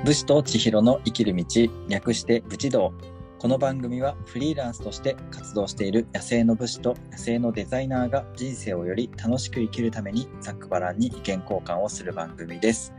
[0.05, 1.45] 武士と千尋の生きる道、
[1.87, 2.93] 略して武士道。
[3.37, 12.91] この番組はフリーランスとして活動している野生の武士と野生のデザイナーが人生をより楽しく生きるためにざっくばらんに意見交換をする番組です。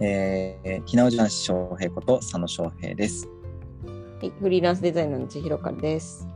[0.00, 3.28] えー、ひなおじ男子翔平こと佐野翔平です。
[4.20, 6.26] はい、フリーランスデザイナーの千尋かです。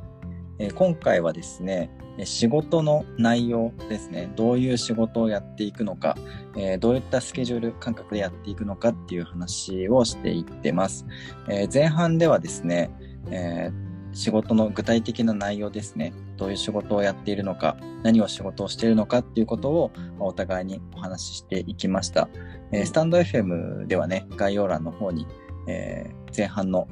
[0.61, 1.90] えー今回はですね、
[2.23, 6.16] 仕事の内容ですね、どういう仕事をやっていくのか、
[6.57, 11.07] えーどういったスケジュール感覚でやっていくのかっていう話をしていってます。
[11.49, 12.88] えー前半ではですね、
[13.33, 13.73] え
[14.12, 19.90] 仕事の具体的な内容ですね、どういう仕事をやっているのか、何を仕事をしているのかっていうことを
[20.21, 22.29] お互いにお話ししていきました。
[22.71, 25.27] えスタンド FM ではね、概要欄の方に、
[25.66, 26.87] え前半の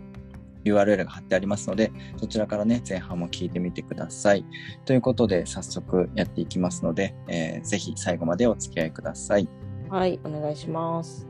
[0.64, 4.44] URL が貼ってありますので、そちらからね、前半も聞いてみてください。
[4.84, 9.48] ということで、早速やっていきますので、えーぜひ最後までお付き合いください。
[9.88, 11.26] はい、お願いします。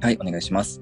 [0.00, 0.80] はい、お願いします。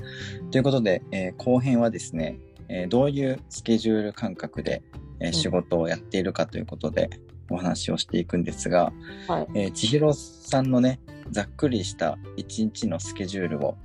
[0.51, 2.38] ということで、えー後編はですね、
[2.69, 4.83] えーどういうスケジュール感覚で、
[5.21, 7.11] えーん仕事をやっているかということで、
[7.51, 8.93] お話をしていくんですが、
[9.29, 9.47] はい。
[9.55, 13.77] えー千尋さんのね、ざっくりした一日のスケジュールを、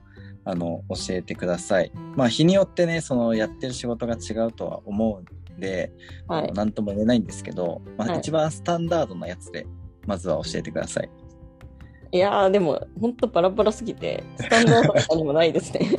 [0.48, 1.92] あの、教えてください。
[2.16, 5.92] まあ、日によってね、その、やってる仕事が違うとは思うんで、
[6.26, 6.54] はい。
[6.54, 9.68] なんとも言えないんですけど、まあ、はい一番スタンダードなやつで、
[10.06, 11.10] まずは教えてください。
[12.14, 15.82] いやー、でも、ほんとバラバラすぎて、スタンダードとかにもないですね。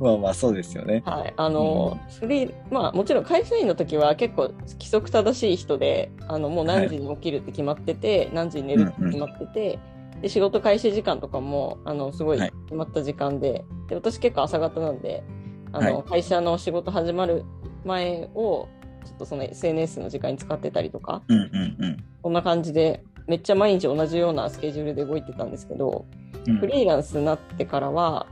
[0.00, 1.04] まあまあ、そうですよね。
[1.06, 1.32] はい。
[1.36, 9.78] あの、フリー、まあ、もちろん会社員の時は結構規則正しい人で、あの、もう何時に起きるって決まってて、何時に寝るって決まってて、
[10.22, 15.24] で、仕事開始時間とかも、あの、すごいはい決まった時間で、で、私結構朝方なんで、
[15.72, 17.44] あの、はい会社の仕事始まる
[17.84, 18.68] 前を、
[19.04, 26.06] ちょっとその SNS の時間に使ってたりとか、うんうんこんな感じで、めっちゃ毎日同じようなスケジュールで動いてたんですけど、
[26.46, 26.58] うん。
[26.58, 28.26] フリーランスになってからは、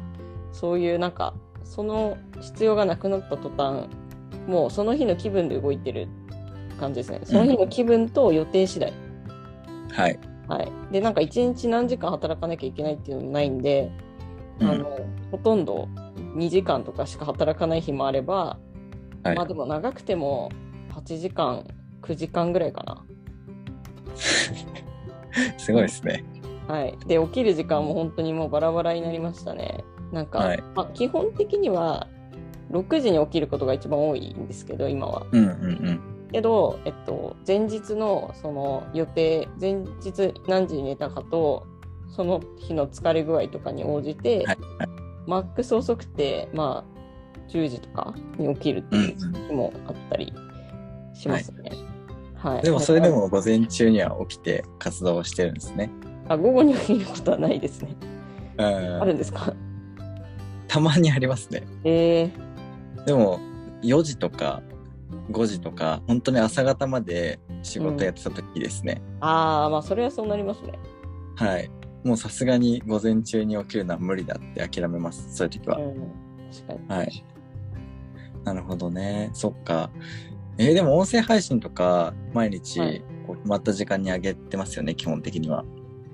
[0.52, 3.88] そういうなんか、その必要がなくなった途端、
[4.46, 6.06] もうその日の気分で動いてる
[6.78, 7.20] 感じですね。
[7.24, 8.92] その日の気分と予定次第。
[9.92, 10.18] はい。
[10.50, 10.92] はい。
[10.92, 13.92] で、なんか一日何時間働かなきゃいけないっていうのもないんで、
[14.58, 14.98] うんあの、
[15.30, 15.88] ほとんど
[16.34, 18.58] 2時間とかしか働かない日もあれば、
[19.22, 20.50] はいまあでも長くても
[20.92, 21.64] 8時間、
[22.02, 23.04] 9時間ぐらいかな。
[25.56, 26.24] すごいですね。
[26.66, 26.98] はい。
[27.06, 29.84] で、起きる時間も本当にもうバラバラになりましたね。
[30.10, 32.08] なんか、はいまあ、基本的には
[32.72, 35.26] 6時に起きることが一番多いんですけど、今は。
[35.30, 36.09] うんうんうん。
[36.32, 41.66] けど、えっと、前日のその予定、前日何時に寝たかと、
[42.08, 44.58] その日の疲れ具合とかに応じて、はい
[45.26, 49.16] マックス遅くて、まあ、10時とかに起きるっていう
[49.48, 50.32] 日もあったり
[51.14, 51.70] しますね。
[52.34, 52.62] はい。
[52.62, 55.90] でもそれでも午前中には起きて活動をしてるんですね。
[56.28, 57.94] あ、午後に起きることはないですね。
[58.58, 58.66] うん。
[59.02, 59.54] あるんですか？
[60.66, 61.66] たまにありますね。
[61.84, 63.38] えー、でも
[63.82, 64.62] 4時とか
[65.30, 69.00] 5時とか、本当に朝方まで仕事やってた時ですね。
[69.20, 70.78] ああ、まあ、それはそうなりますね。
[71.36, 71.70] はい。
[72.04, 75.36] もうさすがに午前中に起きるのは無理だって諦めます。
[75.36, 75.78] そういう時は。
[75.78, 76.12] うん、
[76.52, 76.98] 確かに。
[77.00, 77.24] はい。
[78.44, 79.30] なるほどね。
[79.34, 79.90] そっか。
[80.58, 85.64] えーでも音声配信とか毎日はいこう決まった時間に上げてますよね、基本的には。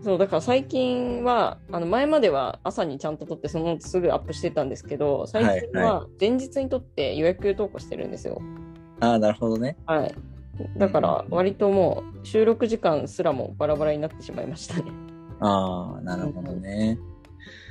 [0.02, 8.40] そうだから最近はあの前までは朝にちゃんと撮ってそのすぐアップしてたんですけど最近は前日に撮って予約投稿してるんですよ。
[9.00, 9.76] ああ、なるほどね。
[9.86, 10.14] はい。
[10.78, 14.84] だから割ともう収録時間すらもバラバラになってしまいましたね。
[15.40, 16.98] ああ、なるほどね。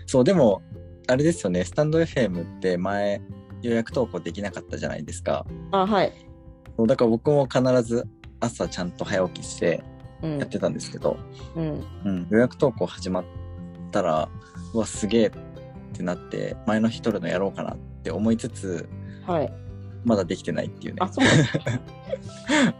[0.05, 0.61] そう、でも、
[1.07, 3.21] あれですよね、スタンド FM って前
[3.61, 5.45] 予約投稿できなかったじゃないですか。
[5.71, 6.13] あはい。
[6.77, 8.07] そうだから僕も必ず
[8.39, 9.83] 朝ちゃんと早起きして
[10.21, 11.17] うんやってたんですけど、
[11.55, 13.23] うんうん、予約投稿始まっ
[13.91, 14.29] たら、
[14.73, 15.31] うわ、すげえっ
[15.93, 18.89] てなって、前の日撮るのやろうかなって思いつつ、
[19.25, 19.53] はい。
[20.05, 21.07] まだできてないっていうねあ。
[21.07, 21.25] そう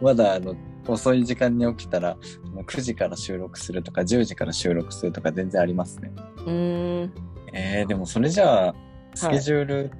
[0.00, 0.54] まだあの
[0.88, 6.12] 遅い時間に起きたら、あの9時から収録するとか、10時から収録するとか全然ありますね。
[6.38, 7.12] うーん。
[7.52, 8.74] えー、でもそれじゃあ、
[9.14, 9.90] スケジュール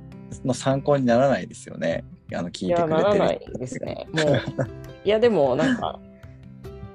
[0.45, 2.05] の参考にならないですよね。
[2.35, 2.89] あの、聞いてくれてる。
[2.89, 4.07] ならないですね。
[4.13, 4.43] もう、
[5.05, 5.99] いや、でもなんか、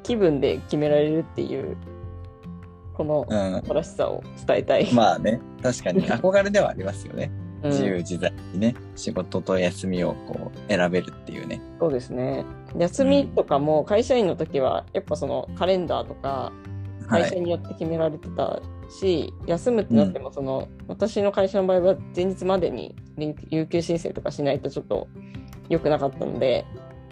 [0.03, 1.77] 気分で決められるっていう、
[2.93, 3.61] このうん。
[3.61, 4.93] 素晴らしさを伝えたい。
[4.93, 7.31] まあね、確かに憧れではありますよね。
[7.63, 11.61] うん自由自在にね、仕事と休みをこう選べるっていうね。
[11.79, 12.43] そうですね。
[12.77, 16.51] 休みとかも会社員の時は、やっぱそのカレンダーとか、
[17.07, 17.23] はい。
[17.23, 25.07] 会社によって決められてたし、休むってなってもその、私の会社の場合は前日までに有有給申請とかしないとちょっと
[25.69, 26.65] 良くなかったので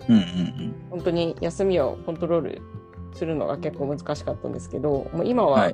[0.08, 0.76] うんうんうん。
[0.90, 2.62] 本当に休みをコントロール
[3.14, 5.72] するのが結構難しかったんですけどもう今は。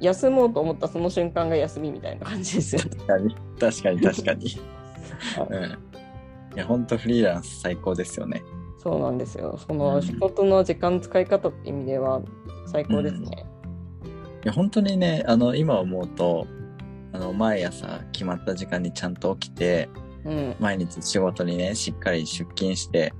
[0.00, 2.90] はい休もうと思ったその瞬間が休みみたいな感じですよね。
[2.90, 4.60] 確かに、確かに、確かに。
[5.36, 6.56] はうん。
[6.56, 8.42] いや、ほんとフリーランス最高ですよね。
[8.78, 9.58] そうなんですよ。
[9.58, 12.22] そうんの仕事の時間使い方って意味では
[12.66, 13.46] 最高ですね。
[14.42, 16.46] いや、本当にね、あの、今思うと、
[17.12, 19.90] あの、毎朝決まった時間にちゃんと起きて、
[20.24, 23.12] うん、毎日仕事にね、しっかり出勤して、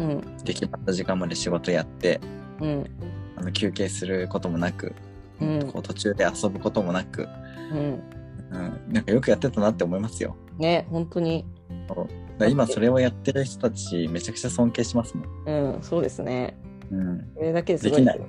[0.00, 2.20] うん、で、決まった時間まで仕事やって、
[2.60, 2.90] うん、
[3.36, 4.94] あの、休憩することもなく、
[5.40, 7.28] うんこう途中で遊ぶこともなく、
[7.72, 8.02] うん。
[8.52, 10.36] うん、なんかよくやってたなって思いますよ。
[10.58, 11.44] ね、本当に。
[12.38, 15.74] だ今それをやってる人たち、めちゃくちゃ尊敬しますもん。
[15.74, 16.56] うん、そうですね。
[16.90, 17.30] うん。
[17.34, 18.20] それだけですごいできない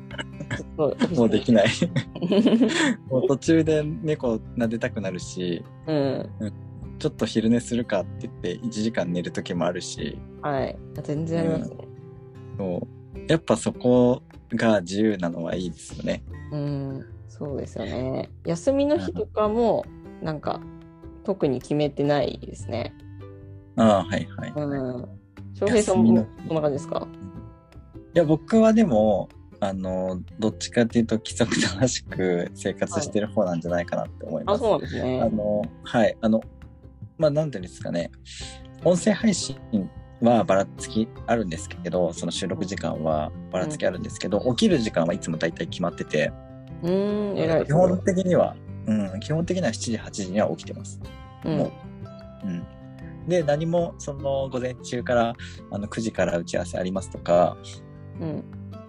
[1.16, 1.68] もうできない。
[3.10, 6.30] もう途中で猫撫でたくなるし、うん。
[6.98, 10.78] ちょっと昼寝するかって言って1時間寝る時もあるし、はい。
[11.04, 11.78] 全然ありますね。
[12.58, 12.88] そう
[13.28, 14.22] やっぱそこ
[14.54, 16.24] が自由なのはいいですよね。
[16.52, 18.30] うん、そうですよね。
[18.46, 19.86] 休みの日とかも、
[20.22, 20.62] なんか、
[21.24, 22.94] 特に決めてないですね。
[23.76, 24.54] ああ、はいはい。
[24.56, 25.06] うん。
[25.54, 27.08] 翔平さんもこんな感じですか？
[28.14, 34.62] いや、僕はでも、あの、どっちかっていうと規則正しく生活してる方なんじゃないかなって思いまあ、す。
[34.62, 35.30] そうなんですあね。
[35.30, 36.42] の、はい、あの、
[37.18, 38.12] まあ、なんていうんですかね、
[38.84, 39.58] 音声配信
[40.32, 46.32] はばらつきあるんですけど、その収録時間はばらつきあるんですけど、起きる時間はいつも大体決まってて、
[46.84, 51.00] うーん、基本的には、うん、基本的には7時、8時には起きてます。
[51.46, 51.72] うんも
[52.44, 52.48] う。
[52.48, 52.66] うん。
[53.28, 55.36] で、何も、その、午前中から、
[55.72, 57.58] あの、9時から打ち合わせありますとか、
[58.20, 58.44] うん。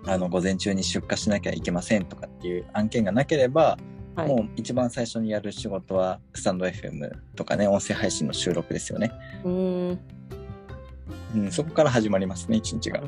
[0.06, 3.78] あの、午前中に出荷しなきゃいけませんとかっていう案件がなければ、
[4.14, 4.28] はい。
[4.28, 9.10] もう一番最初にやる仕事は、スタンド FM とかね、音声配信の収録ですよね。
[9.44, 9.98] うーん。
[11.34, 13.02] うん、そこから始まりますね、一日が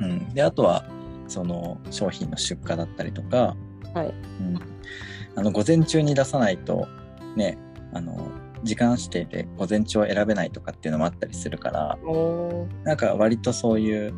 [0.00, 0.34] うん。
[0.34, 0.84] で、あとは、
[1.28, 3.56] その、商品の出荷だったりとか、
[3.94, 4.06] はい。
[4.40, 4.60] うん。
[5.36, 6.88] あの、午前中に出さないと、
[7.36, 7.58] ね、
[7.92, 8.28] あの、
[8.62, 11.98] 時間指定で午前中を選べないとかっていうのもあったりするから、
[12.84, 14.12] なんか割とそういう、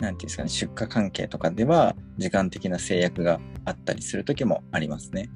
[0.00, 5.30] なんていうんですかね、出荷関係とかでは、時間的な制約があったりする時もありますね。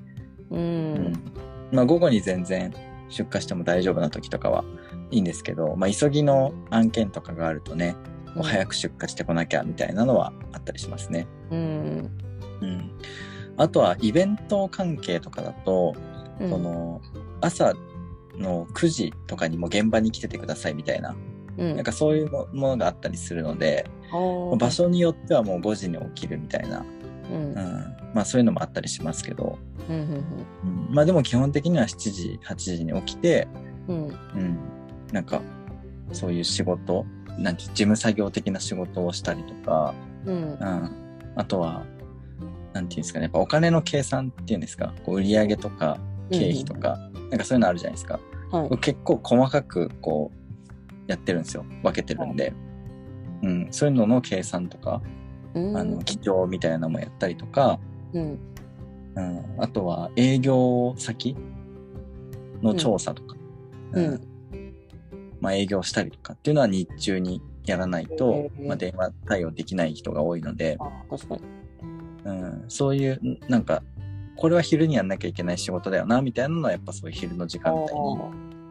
[0.50, 0.56] う。
[0.56, 1.12] うん
[1.72, 2.72] まあ午後に全然
[3.08, 4.64] 出荷しても大丈夫な時とかは
[5.10, 7.96] いいんですけど、まあ急ぎの案件とかがあるとね、
[8.34, 11.26] もう早く出荷してこなきゃみたいなのはあったりしますね。
[11.50, 12.10] うん。
[12.60, 12.90] うん。
[13.56, 15.94] あとはイベント関係とかだと、
[16.40, 16.50] うん。
[16.50, 17.00] その
[17.40, 17.74] 朝
[18.38, 21.16] の9時とかにも現場に来ててくださいみたいな、
[21.56, 23.88] うん、なんかそういうものがあったりするので、
[24.58, 26.84] 場所によってはもう5時に起きるみたいな、
[27.30, 27.36] うん。
[27.36, 27.54] うん、
[28.14, 29.58] まあそういうのもあったりしますけど、
[29.88, 29.96] うん。
[29.96, 30.24] うん、
[30.90, 33.48] まあでも基本的には7時、8時に起きて、
[33.88, 34.06] うん。
[34.06, 34.58] うん、
[35.12, 35.40] なんか
[36.12, 37.04] そういう仕事、
[37.38, 40.34] なんて事務作業的な仕事をしたりとか、うん。
[40.34, 40.90] うん、
[41.36, 41.84] あとは、
[42.72, 45.98] なんていうんですかね、やっぱお金の計算っていうんですか、こう売上とか
[46.30, 46.98] 経費とか、
[47.30, 48.20] なんかそういうのあるじゃないですか。
[48.50, 48.68] はい。
[48.68, 51.64] 僕結構細かくこうやってるんですよ。
[51.82, 52.52] 分けてるんで。
[53.42, 55.25] うん、そういうのの計算とか、うん
[55.56, 57.78] あの、記帳みたいなのもやったりとか、
[58.12, 58.38] うん。
[59.16, 61.34] うん、あとは営業先
[62.62, 63.36] の調査とか、
[63.92, 64.14] ううん。
[64.14, 64.20] ん
[65.40, 70.78] まあ営業したりとかっていうのは日中にやらないとまあ電話対応できない人が多いので。
[72.24, 73.84] うん、そういうなんか
[74.36, 78.18] これは昼にやんなきゃいけない仕事だよなみたいなのはやっぱそういう昼の時間帯に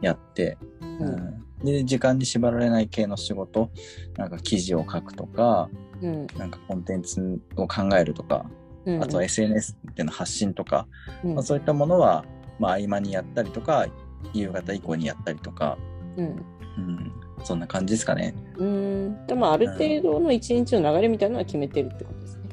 [0.02, 3.70] やって、ううんん、で時間に縛られない系の仕事。
[4.18, 5.70] なんか記事を書くとか
[6.02, 6.28] うん。
[6.38, 8.46] なんかコンテンツを考えるとか
[8.86, 9.04] うん。
[9.04, 10.88] あとは SNS での発信とか、
[11.24, 11.36] うん。
[11.36, 12.26] まあ、そういったものは、
[12.60, 13.88] まあ、合間にやったりとか
[14.34, 15.78] 夕方以降にやったりとか、
[16.18, 16.46] うん。
[16.78, 17.12] うん、
[17.44, 18.36] そんな感じですかね。
[18.58, 19.28] うん。
[19.28, 22.44] でもある程度の一日の流れみたいなのは決めてるってことですね。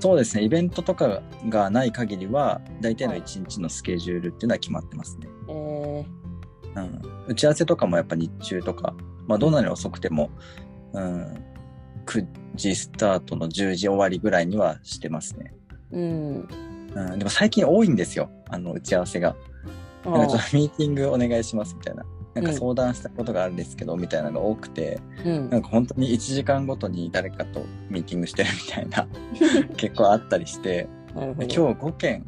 [0.00, 0.44] そうですね。
[0.44, 5.28] イベントとかがない限りは大体の一日のスケジュールっていうのは決まってますね。
[5.48, 6.04] え
[6.76, 8.94] うん、打ち合わせとかもやっぱ日中とか、
[9.26, 10.30] まあ、どんなに遅くても、
[10.92, 11.44] うん、
[12.06, 15.54] 9時スタートの10時終わりぐらいにはしてますね。
[15.92, 16.48] ー、うん。
[16.94, 18.30] うん、でも最近多いんですよ。
[18.48, 19.36] あの打ち合わせが。
[20.04, 22.04] あなんかちょっーとミーティングお願いしますみたいな。
[22.34, 22.58] なんかうん。
[22.58, 25.50] 相談したことがあるんですけど、みたいなのが多くて、うん。
[25.50, 29.08] なんか本当に1時間ごとに誰かとミーティングしてるみたいな、
[29.76, 32.24] 結構あったりして、今日5件、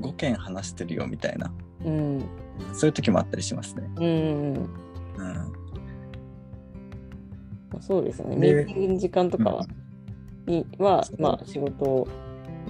[0.00, 1.52] 5件話してるよみたいな、
[1.84, 2.24] うん。
[2.72, 3.90] そういう時もあったりしますね。
[3.96, 4.04] うん。
[4.04, 5.34] うん。
[7.70, 8.36] まあそうですね。
[8.36, 9.66] ミでーティングの時間とかは、
[10.46, 12.08] にはそうまあ仕事を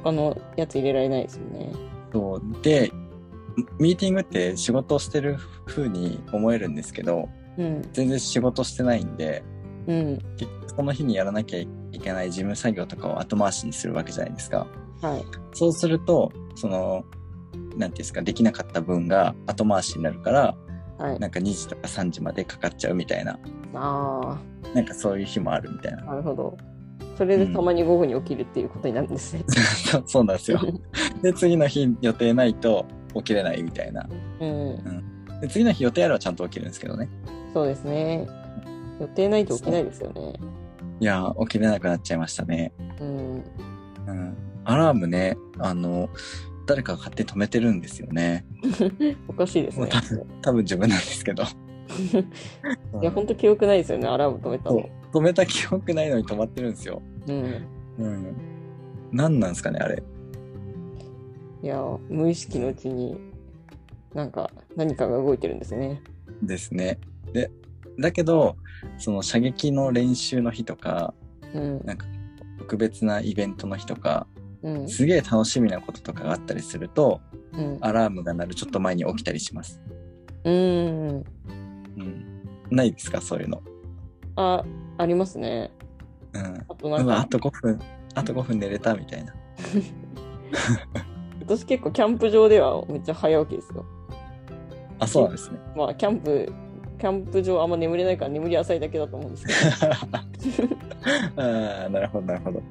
[0.02, 1.72] 他のやつ入れられないですよね。
[2.12, 2.90] そうで、
[3.78, 7.82] ミーティングって仕事をしてる風に思えるんですけど、うん。
[7.92, 9.42] 全然仕事してないんで、
[9.86, 10.18] うん。
[10.66, 11.68] その日にやらなきゃい
[12.00, 14.66] けない事務作業とかを後回しにするわけじゃないですか。
[15.02, 15.24] はい。
[15.52, 17.04] そうすると、その、
[17.76, 20.56] ていうんですか、できなかった分が後回しになるから、
[20.98, 21.18] はい。
[21.18, 23.38] なんか2時とか3時までかかっちゃうみたいな、
[23.74, 24.38] あ
[24.74, 26.04] なんかそういう日もあるみたいなあ、。
[26.06, 26.56] なるほど。
[27.16, 29.44] それでたまに午後に起きるっていうことになるんですね。
[29.48, 30.60] そ うそうなんですよ。
[31.22, 34.08] で、次の日予定ないと起きれないみたいな。
[34.40, 35.40] うん。
[35.40, 37.08] で次の日予定あればちゃんと起きるんですけどね。
[37.52, 38.26] そうですね。
[39.00, 40.34] 予定ないと起きないですよね。
[41.00, 42.72] いやー、起きれなくなっちゃいましたね。
[43.00, 43.44] うん。
[44.06, 44.36] うん。
[44.64, 46.08] アラームね、あの、
[46.70, 48.44] 誰かが勝手に止めてるんですよね。
[49.26, 49.88] おかしいですね。
[49.90, 51.42] 多分多分自分なんですけど。
[51.42, 54.88] いや、ほんと記憶ないですよね、アラーム止めたの。
[55.12, 57.02] 止めた記憶ないのに止まってるんですよ。
[57.26, 57.66] うん。
[57.98, 58.36] うん。
[59.10, 60.00] 何なんですかね、あれ。
[61.60, 63.18] いや、無意識のうちに、
[64.14, 66.00] なんか、何かが動いてるんですね。
[66.40, 67.00] ですね。
[67.32, 67.50] で、
[67.98, 68.56] だけど、
[68.98, 71.14] その射撃の練習の日とか、
[71.52, 71.84] うん。
[71.84, 72.06] なんか
[72.58, 74.28] 特別なイベントの日とか、
[74.62, 74.88] うん。
[74.88, 77.20] すげえ楽しみなこととかがあったりすると、
[77.52, 77.78] うん。
[77.80, 79.80] アラームが鳴るちょっと前に起きたりします。
[80.44, 80.54] うん。
[80.54, 82.42] うん。
[82.70, 83.62] ないですか、そういうの。
[84.36, 84.64] あ、
[84.98, 85.70] ありますね。
[86.32, 86.64] うん。
[86.68, 87.78] あとなんうわ、あか、と5分、
[88.14, 89.34] あと5分寝れたみたいな。
[91.40, 93.84] 私結構キャンプ場ではめっちゃ早起きですよ。
[94.98, 95.58] あ、そうなんですね。
[95.74, 96.52] まあ、キャンプ、
[96.98, 99.52] キャンプ場あんま眠れないから眠り浅いだけだと思うんですけ
[101.42, 102.58] ああ、なるほど、なるほど。
[102.58, 102.64] うん。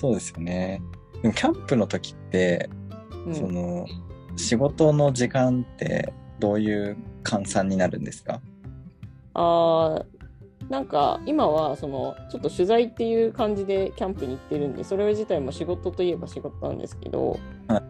[0.00, 0.82] そうですよね。
[1.22, 2.70] でも、キャンプの時って、
[3.12, 3.20] ど。
[3.26, 3.86] うん、その、
[4.36, 8.40] 仕事の時間ってどういう換算になるんですか？
[9.34, 10.04] あー
[10.70, 17.82] なんか今はそのちょっと取材っていう感じでキャンプに行ってるんでそれ自体も仕事といえば仕事なんですけど、は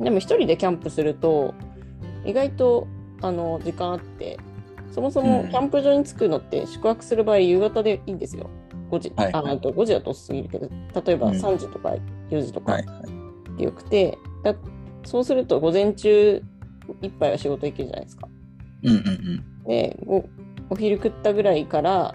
[0.00, 1.54] でも一人でキャンプすると
[2.24, 2.88] 意外と
[3.20, 4.38] あの時間あって
[4.90, 8.48] そもそもうんキャンプ場に着くのって宿泊する場合夕方でいいんですよ
[8.96, 10.68] 5時、はいああと5時だと遅すぎるけど
[11.04, 11.34] 例えばうん。
[11.34, 11.94] 3時とか
[12.30, 13.00] 4時とかはい、は
[13.54, 13.58] い。
[13.58, 14.54] でよくて、だ
[15.04, 16.42] そうすると午前中
[17.02, 18.28] いっぱいは仕事行けるじゃないですか。
[18.82, 19.64] うんうんうん。
[19.64, 20.24] でお
[20.70, 22.14] お昼食ったぐらいから、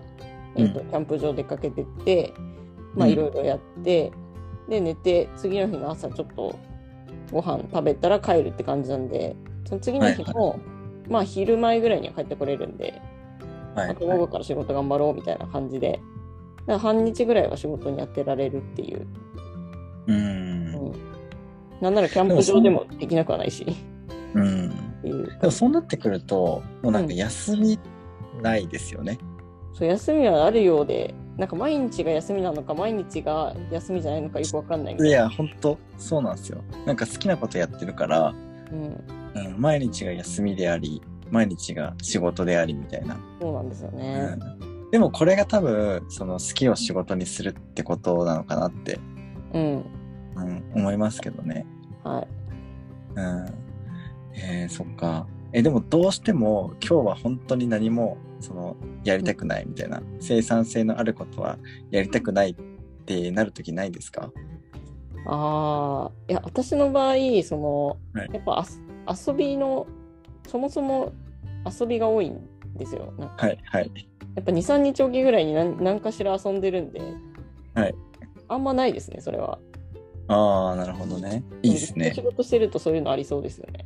[0.56, 2.34] えーとうキャンプ場出かけてって
[2.96, 3.14] まあうん。
[3.14, 4.12] いろいろやって、
[4.68, 6.58] で寝て次の日の朝ちょっと
[7.32, 10.60] ご飯食べたら帰るって感じなんでその次の日も、
[11.08, 13.02] まあ昼前ぐらいには帰ってこれるんで、
[13.76, 16.00] はい、あと午後から仕事頑張ろうみたいな感じで
[16.78, 19.08] 半日ぐらいは仕事にやってられるっていう、
[20.08, 20.14] う。
[20.14, 20.74] うんん、
[21.82, 23.66] なんならキャンプ場でもできなくはないし
[24.34, 24.70] うん。
[25.02, 27.80] でもそうなってくると、もうなんか休み
[28.42, 29.18] ないですよね。
[29.74, 36.62] そう休みはあるようでなんか毎日が休みなのか毎日が休みじゃないのかよくわかんないいや、ほんと、そうなんですよ。
[36.86, 38.36] なんか好きなことやってるから、
[38.72, 43.18] うん、うん、毎日が休みであり、毎日が仕事でありみたいな。
[43.40, 44.26] そうなんですようね。
[44.26, 44.40] ん、
[44.92, 49.00] でもこれが多分、その好きを仕事にするってことなのかなって、
[49.54, 49.86] うん、
[50.36, 51.66] うん、思いますけどね。
[52.04, 52.28] はい。
[53.16, 53.46] うん。
[54.34, 55.28] えー、そっか。
[55.52, 61.58] え、でもどうしても今日は本当に何も、その、やりたくないみたいな、生産性のあることは
[61.92, 62.56] やりたくないっ
[63.06, 64.32] てなるときないですか？
[65.26, 68.66] ああ、いや、私の場合、その、はいやっぱ
[69.28, 69.88] 遊びの、
[70.48, 71.12] そもそも
[71.80, 72.40] 遊びが多いん
[72.78, 73.14] ですよ。
[73.38, 73.92] はい、はい。
[74.36, 77.02] やっぱ2、3日おきぐらいに何何かしら遊んでるんで、
[77.74, 77.96] はい
[78.50, 79.60] あんまないですね、それは。
[80.28, 81.44] ああ、なるほどね。
[81.62, 82.22] いいですね仕。
[82.22, 83.86] 事してるとそういうのありそうですよね。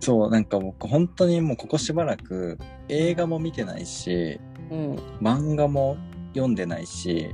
[0.00, 2.58] そう、なんか僕本当にもうここしばらく
[2.88, 4.40] 映画も見てないし、
[4.70, 4.94] うん。
[5.20, 5.96] 漫画も
[6.34, 7.30] 読んでないし、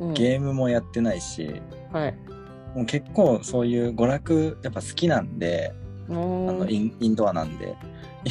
[0.00, 1.60] うん、ゲームもやってないし、
[1.92, 2.14] はい。
[2.74, 5.72] もう結構そういう娯楽やっぱ好きなんで、
[6.08, 7.76] ああののインインドアなんで、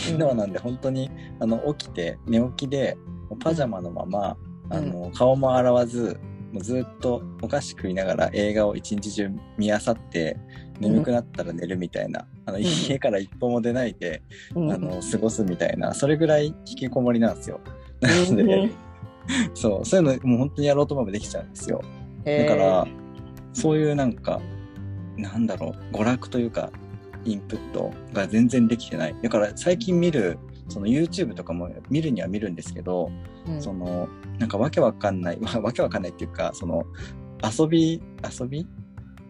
[0.10, 2.98] インドアなんで本当にあの起きて寝起きで
[3.36, 6.20] パジャマのまま、うんあの顔も洗わず
[6.54, 10.38] もうずっとお菓子食いながら映画を一日中見あさって
[10.80, 14.22] 眠くなったら寝るみたいな、あのん家から一歩も出ないで、
[14.56, 17.60] うんあの過ごすみたいなそれぐらい引きこもりなんですよ。
[18.00, 18.72] なので、
[19.54, 21.82] そうそういうのもう本当にやろうと思えばできちゃうんですよ。
[22.26, 22.88] だから、
[23.54, 24.40] そういうなんか、
[25.18, 26.72] なんだろう、娯楽というか、
[27.26, 29.16] インプットが全然できてない。
[29.22, 30.38] だから最近見る、
[30.70, 33.12] その YouTube とかも見るには見るんですけど、
[33.48, 33.62] うん。
[33.62, 34.08] その、
[34.40, 36.84] なんかわけわかんない、わ わけわかんないっていうか、その、
[37.44, 38.02] 遊び、
[38.40, 38.68] 遊び？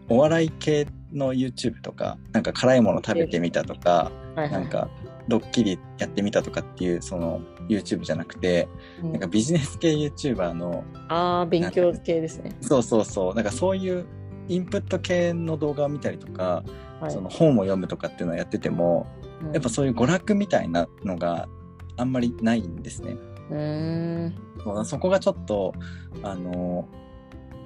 [0.08, 4.50] お笑い系の YouTube とか、なんか辛いもの食べてみたとか、はいはい。
[4.52, 4.88] なんか、
[5.26, 8.68] ドッキリやってみたとかっていう、その YouTube じゃなくて、
[9.02, 9.12] うん。
[9.12, 12.52] なんかビジネス系 YouTuber の、ああ、勉強系ですね。
[12.60, 13.34] そうそうそう。
[13.34, 14.04] なんかそういう
[14.48, 16.62] インプット系の動画を見たりとか、
[17.00, 21.48] はい、その本を読むとかっていうのをやってても、うんやっぱそういう娯楽みたいなのが
[21.96, 23.16] あんまりないんですね。
[23.50, 24.34] うーん。
[24.62, 25.74] そうそこがちょっと、
[26.22, 26.88] あの、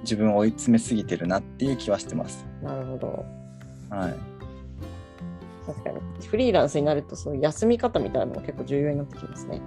[0.01, 2.45] 自分を追い詰めすぎてるなっていう気はしてます。
[2.61, 3.25] なるほど。
[3.89, 4.15] はい。
[5.65, 5.99] 確かに。
[6.27, 9.61] フリーランスになると、そういう休み方みたいなのも結構重要になってきますね。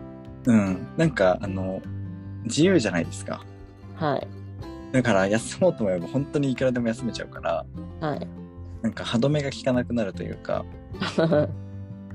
[0.46, 0.86] うん。
[0.96, 1.80] なんか、あの、
[2.44, 3.44] 自由じゃないですか。
[3.96, 4.26] はい。
[4.92, 7.64] だから休もうと思えば本当にいくらでも休めちゃうから、
[8.00, 8.28] はい。
[8.82, 10.64] なんか歯止めが効かなくなるというか、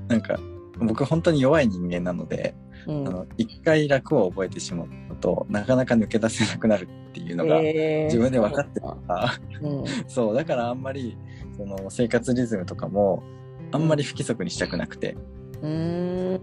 [0.08, 0.39] なんか
[0.80, 2.55] 僕本当に弱い人間なので、
[2.88, 3.08] うん。
[3.08, 4.88] あの一回楽を覚えてしまう
[5.20, 8.05] となかなか抜け出せなくなるっていうのが、えー。
[8.05, 9.34] 自分で分かってるそうから。
[9.62, 11.18] うんそう だからあんまり
[11.58, 13.24] その生活リズムとかも
[13.72, 15.18] あんまり不規則にしたくなくて、
[15.62, 16.41] うーん。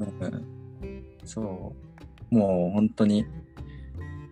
[0.00, 0.46] うん。
[1.24, 1.74] そ
[2.30, 2.34] う。
[2.34, 3.24] もう本当に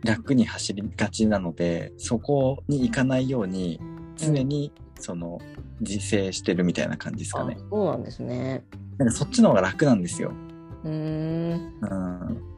[0.05, 3.81] 楽に走りがちなのでそこに行かないように
[4.17, 4.73] 常に
[5.05, 5.39] その
[5.81, 8.65] 自制してるみたいな感じですかあね、そうなんですね。
[8.97, 10.33] なんかそっちの方が楽なんですよ
[10.85, 11.79] うーん。
[11.81, 12.55] うん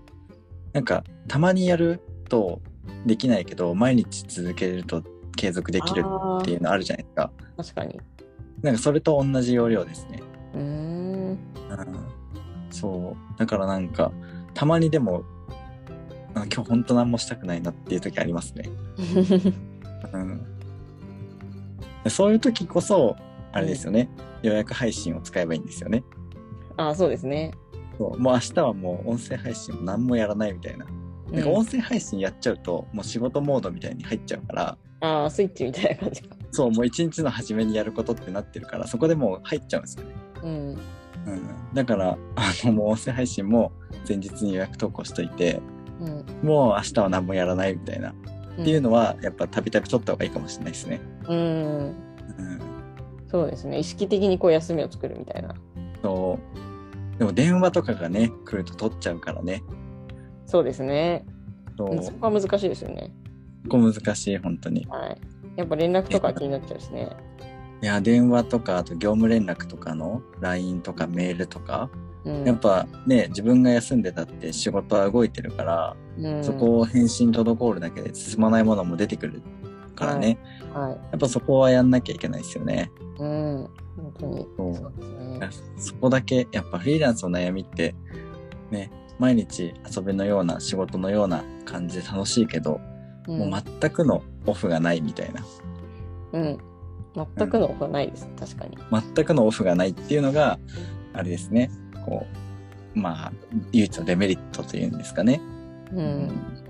[0.72, 2.60] なんかたまにやると
[3.06, 5.02] できないけど毎日続けると
[5.34, 6.04] 継続できる
[6.40, 7.30] っていうのあるじゃないですか。
[7.56, 8.00] 確かに。
[8.62, 10.22] なんかそれと同じ要領ですね。
[10.54, 10.64] うーん。
[10.64, 11.38] うん、
[12.70, 14.12] そうだからなんか
[14.54, 15.24] たまにでも
[16.34, 18.68] あ今日本当何もしたくないなっていう時ありますね。
[22.10, 23.16] そういう時こそ
[23.52, 24.08] あれですよね、
[24.42, 26.04] 予約配信を使えばいいんですよね。
[26.76, 27.52] あそうですね。
[27.98, 30.86] そうもう明日はもう音声配信も何もやらないみたいな。
[31.30, 36.36] なんか音声配信やっちゃうと、もう仕事モードみたいに入っちゃうから、ああ、スイッチみたいな感じか。
[36.50, 40.14] そう、もう一日の初めにやることってなってるから、そこでもう入っちゃうんですよね。
[40.42, 40.50] うん。
[40.50, 40.78] うん。
[41.74, 43.72] だから、あの、もう音声配信も
[44.08, 45.60] 前日に予約投稿しといて、
[46.00, 46.24] うん。
[46.42, 48.14] もう明日は何もやらないみたいな、っ
[48.64, 48.90] ていうの。
[48.90, 51.00] のは、やっぱたびたび取った方がいいかもしれないですね。
[51.28, 51.36] うん。
[51.36, 51.94] うん。
[53.28, 53.78] そうですね。
[53.78, 55.54] 意識的にこう休みを作るみたいな。
[56.02, 56.38] そ
[57.14, 57.18] う。
[57.18, 59.62] でも電話とかがね、来ると取っちゃうからね。
[60.44, 61.24] そうですね。
[61.76, 63.12] そそこは難しいですよね。
[63.68, 64.86] ここ難しい、本当に。
[64.88, 65.20] はい。
[65.56, 67.10] やっぱ連絡とか気になっちゃうしね。
[67.82, 71.90] いや、電話とか、あと業務連絡とかの LINE とかメールとか、
[72.24, 72.44] うん。
[72.44, 79.42] やっぱね、自分が休んでたって仕事は動いてるから、うん、そこを返信滞るだけで進まないものも出てくる
[79.96, 80.38] からね、
[80.72, 80.90] はい。
[80.92, 82.92] やっぱそこはやんなきゃいけないですよね。
[83.18, 83.68] うん。
[83.96, 84.46] 本当に。
[84.56, 85.74] そうですね。
[85.78, 87.94] そこだけ、やっぱフリーランスの悩みって、
[88.70, 92.80] ね、毎日遊びのような仕事のような感じで楽しいけど、
[93.26, 95.42] うん、もう全くのオフがないみたいな。
[96.32, 96.58] うん。
[97.36, 98.28] 全くのオフはないです。
[98.38, 98.78] 確かに。
[99.14, 100.58] 全くのオフがないっていうのが、
[101.14, 101.70] あれですね、
[102.04, 102.26] こ
[102.94, 103.32] う、まあ、
[103.72, 105.40] 唯一のデメリットというんですかね。
[105.92, 106.65] うん。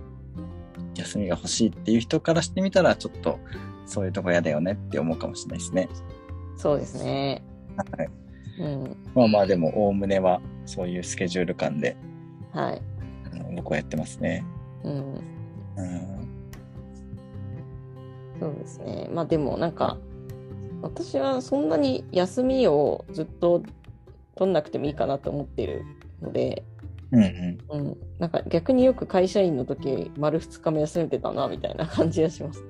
[0.98, 3.38] 休みが欲しいっていう人からしてみたら、ちょっと
[3.86, 5.88] そういうとこ嫌だよねって思うかもしれないですね。
[6.56, 7.42] そうですね。
[7.98, 8.10] はい。
[8.60, 8.96] うん。
[9.14, 11.96] まあまあでも、おおむねはそういうスケジュール感で、
[12.52, 12.82] はい。
[13.32, 14.44] あの僕はやってますね。
[14.82, 14.92] うん。
[15.76, 16.28] うん。
[18.40, 19.08] そうですね。
[19.12, 19.98] まあでもなんか、
[20.82, 23.62] 私はそんなに休みをずっと
[24.36, 25.84] 取んなくてもいいかなと思ってる
[26.20, 26.64] ので、
[27.12, 27.58] うんうん。
[27.70, 27.96] うん。
[28.18, 32.66] なんか逆によく会社員の時、丸2日も休めてたな、みたいな感じがしますね。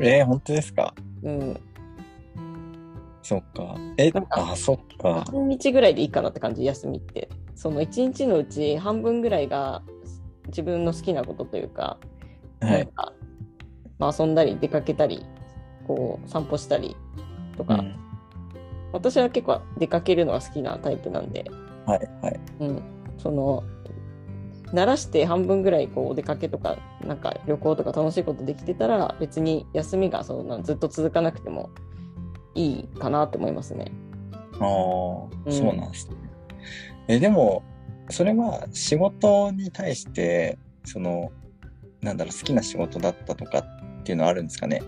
[0.00, 0.94] えー、本当ですか？
[1.22, 1.60] うん。
[3.22, 3.76] そっか。
[3.98, 5.24] えなん、かあ、そっか。
[5.30, 7.28] 半日ぐらいでいいかなって感じ、休みって。
[7.54, 9.82] その1日のうち半分ぐらいが
[10.48, 11.98] 自分の好きなことというか、
[12.60, 12.86] はないん。
[12.86, 13.12] か
[13.98, 15.24] まあ、遊んだり出かけたり
[15.86, 16.96] こう散歩したり
[17.56, 17.94] とか、うん
[18.94, 21.50] 私は結構出かけるのが好きなタイプなんで、
[21.86, 22.40] はいはい。
[22.60, 22.82] うん、
[23.22, 23.62] その
[24.72, 31.70] 慣らして半分ぐらいこうお出かけとかなんか旅行とか楽しいことできてたら別に休みがそのずっと続かなくても
[32.54, 33.92] いいかなって思いますね。
[34.54, 35.28] ああ、そ
[35.62, 36.16] うなんですね。
[37.08, 37.62] え、でも、
[38.10, 41.32] それは仕事に対して、その、
[42.00, 44.82] なんだろう、好きな仕事だったとかっていうのはあるんですかね？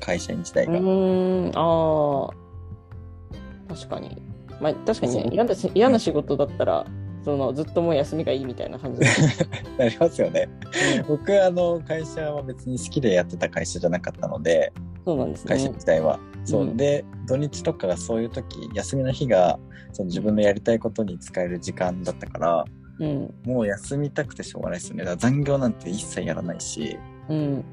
[0.00, 0.78] 会社員自体うが。
[0.78, 4.16] ーんああ確かに。
[4.60, 6.86] まあ確かにね嫌なし嫌な仕事だったら
[7.24, 9.06] そのずっともう休みがいいみたいな感じで。
[9.78, 10.48] なりますよね。
[11.06, 14.72] 僕、あの、会社は別に好きでやってた会社じゃなかったので、
[15.04, 15.72] そうなんです会社ね。
[15.74, 16.18] 自体は。
[16.44, 19.58] そううんで土日とかがそういう時休みの日が
[19.92, 22.64] その自分のやりたいことに使える時間だったから
[22.98, 26.98] うんもう休みたくてしょうがないですよねだから残業なんて一切やらないし
[27.28, 27.64] うん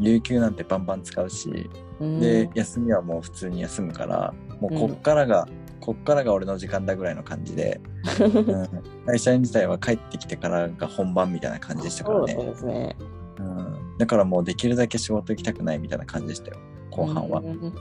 [0.00, 1.70] 有給なんてバンバン使うし
[2.00, 5.46] うんで休みはもう普通に休むからもうこっからが、
[5.88, 7.80] こっからが俺の時間だぐらいの感じで、
[8.20, 8.68] うん、
[9.06, 12.94] 会社員自体は帰ってきてからが本番みたいな感じでしたからそうですね。
[13.38, 16.58] うん、だからもうできるだけ仕事行きたくないみたいな感じでしたよ
[16.90, 17.40] 後半は。
[17.40, 17.72] うん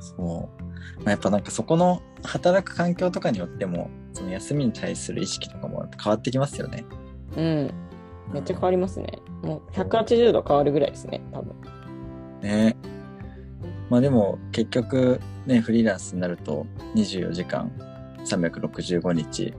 [0.00, 0.98] そう。
[0.98, 6.84] まあ、やっぱなんかそこの働く環境とかによっても、その休みに対する意識とかも変わってきますよね。
[7.38, 7.74] うん。
[8.34, 9.20] めっちゃ変わりますね。
[9.42, 11.54] もう180度変わるぐらいですね、多分。
[12.42, 12.76] ね。
[13.90, 17.70] まあでも結局ね、フリーランスになると24時間
[18.24, 19.54] 365日、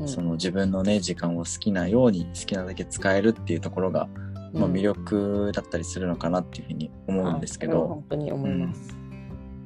[0.00, 0.08] うん。
[0.08, 4.08] その自分のね、時間を好きなように好きなだけ使えるっていうところが、
[4.52, 8.96] まあ、魅力だったりするのかなっていうふうに思うんですけど、本当に思います。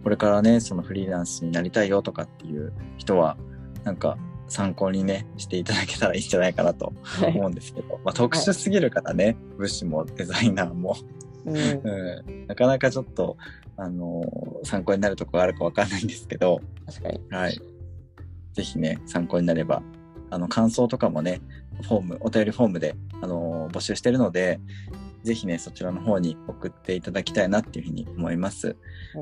[0.03, 3.37] これからね、そのフリーランスになりたいよとかっていう人は、
[3.85, 4.17] なんか
[4.49, 7.33] 参考にね、していただけたらいいんじゃないかなとはい。
[7.37, 10.97] 思うんですけど、まあ特殊すぎるからね、武士もデザイナーも、
[11.45, 11.57] うん。
[11.57, 13.37] うん、なかなかちょっと、
[13.79, 17.21] あのー参考になるところがあるかわかんないんですけど、確かに。
[17.31, 17.61] はい。
[18.53, 19.83] ぜひね、参考になれば、
[20.31, 21.41] あの、感想とかもね、
[21.83, 24.61] フォーム、お便りフォームで、あのー募集してるので、
[25.23, 28.77] ぜひね、そちらの方に送っていただきたいなっていうふうに思います。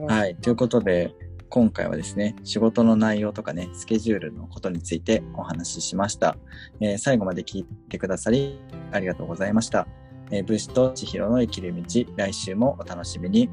[0.09, 0.37] はい。
[0.37, 1.15] ということで、
[1.49, 6.37] 今回はですね、仕事の内容とかね、スケジュールのことについてお話ししました。
[6.81, 8.59] えー最後まで聞いてくださり、
[8.93, 9.87] ありがとうございました。
[10.31, 11.83] えー、武士と千尋の生きる道、
[12.17, 13.51] 来週もお楽しみに。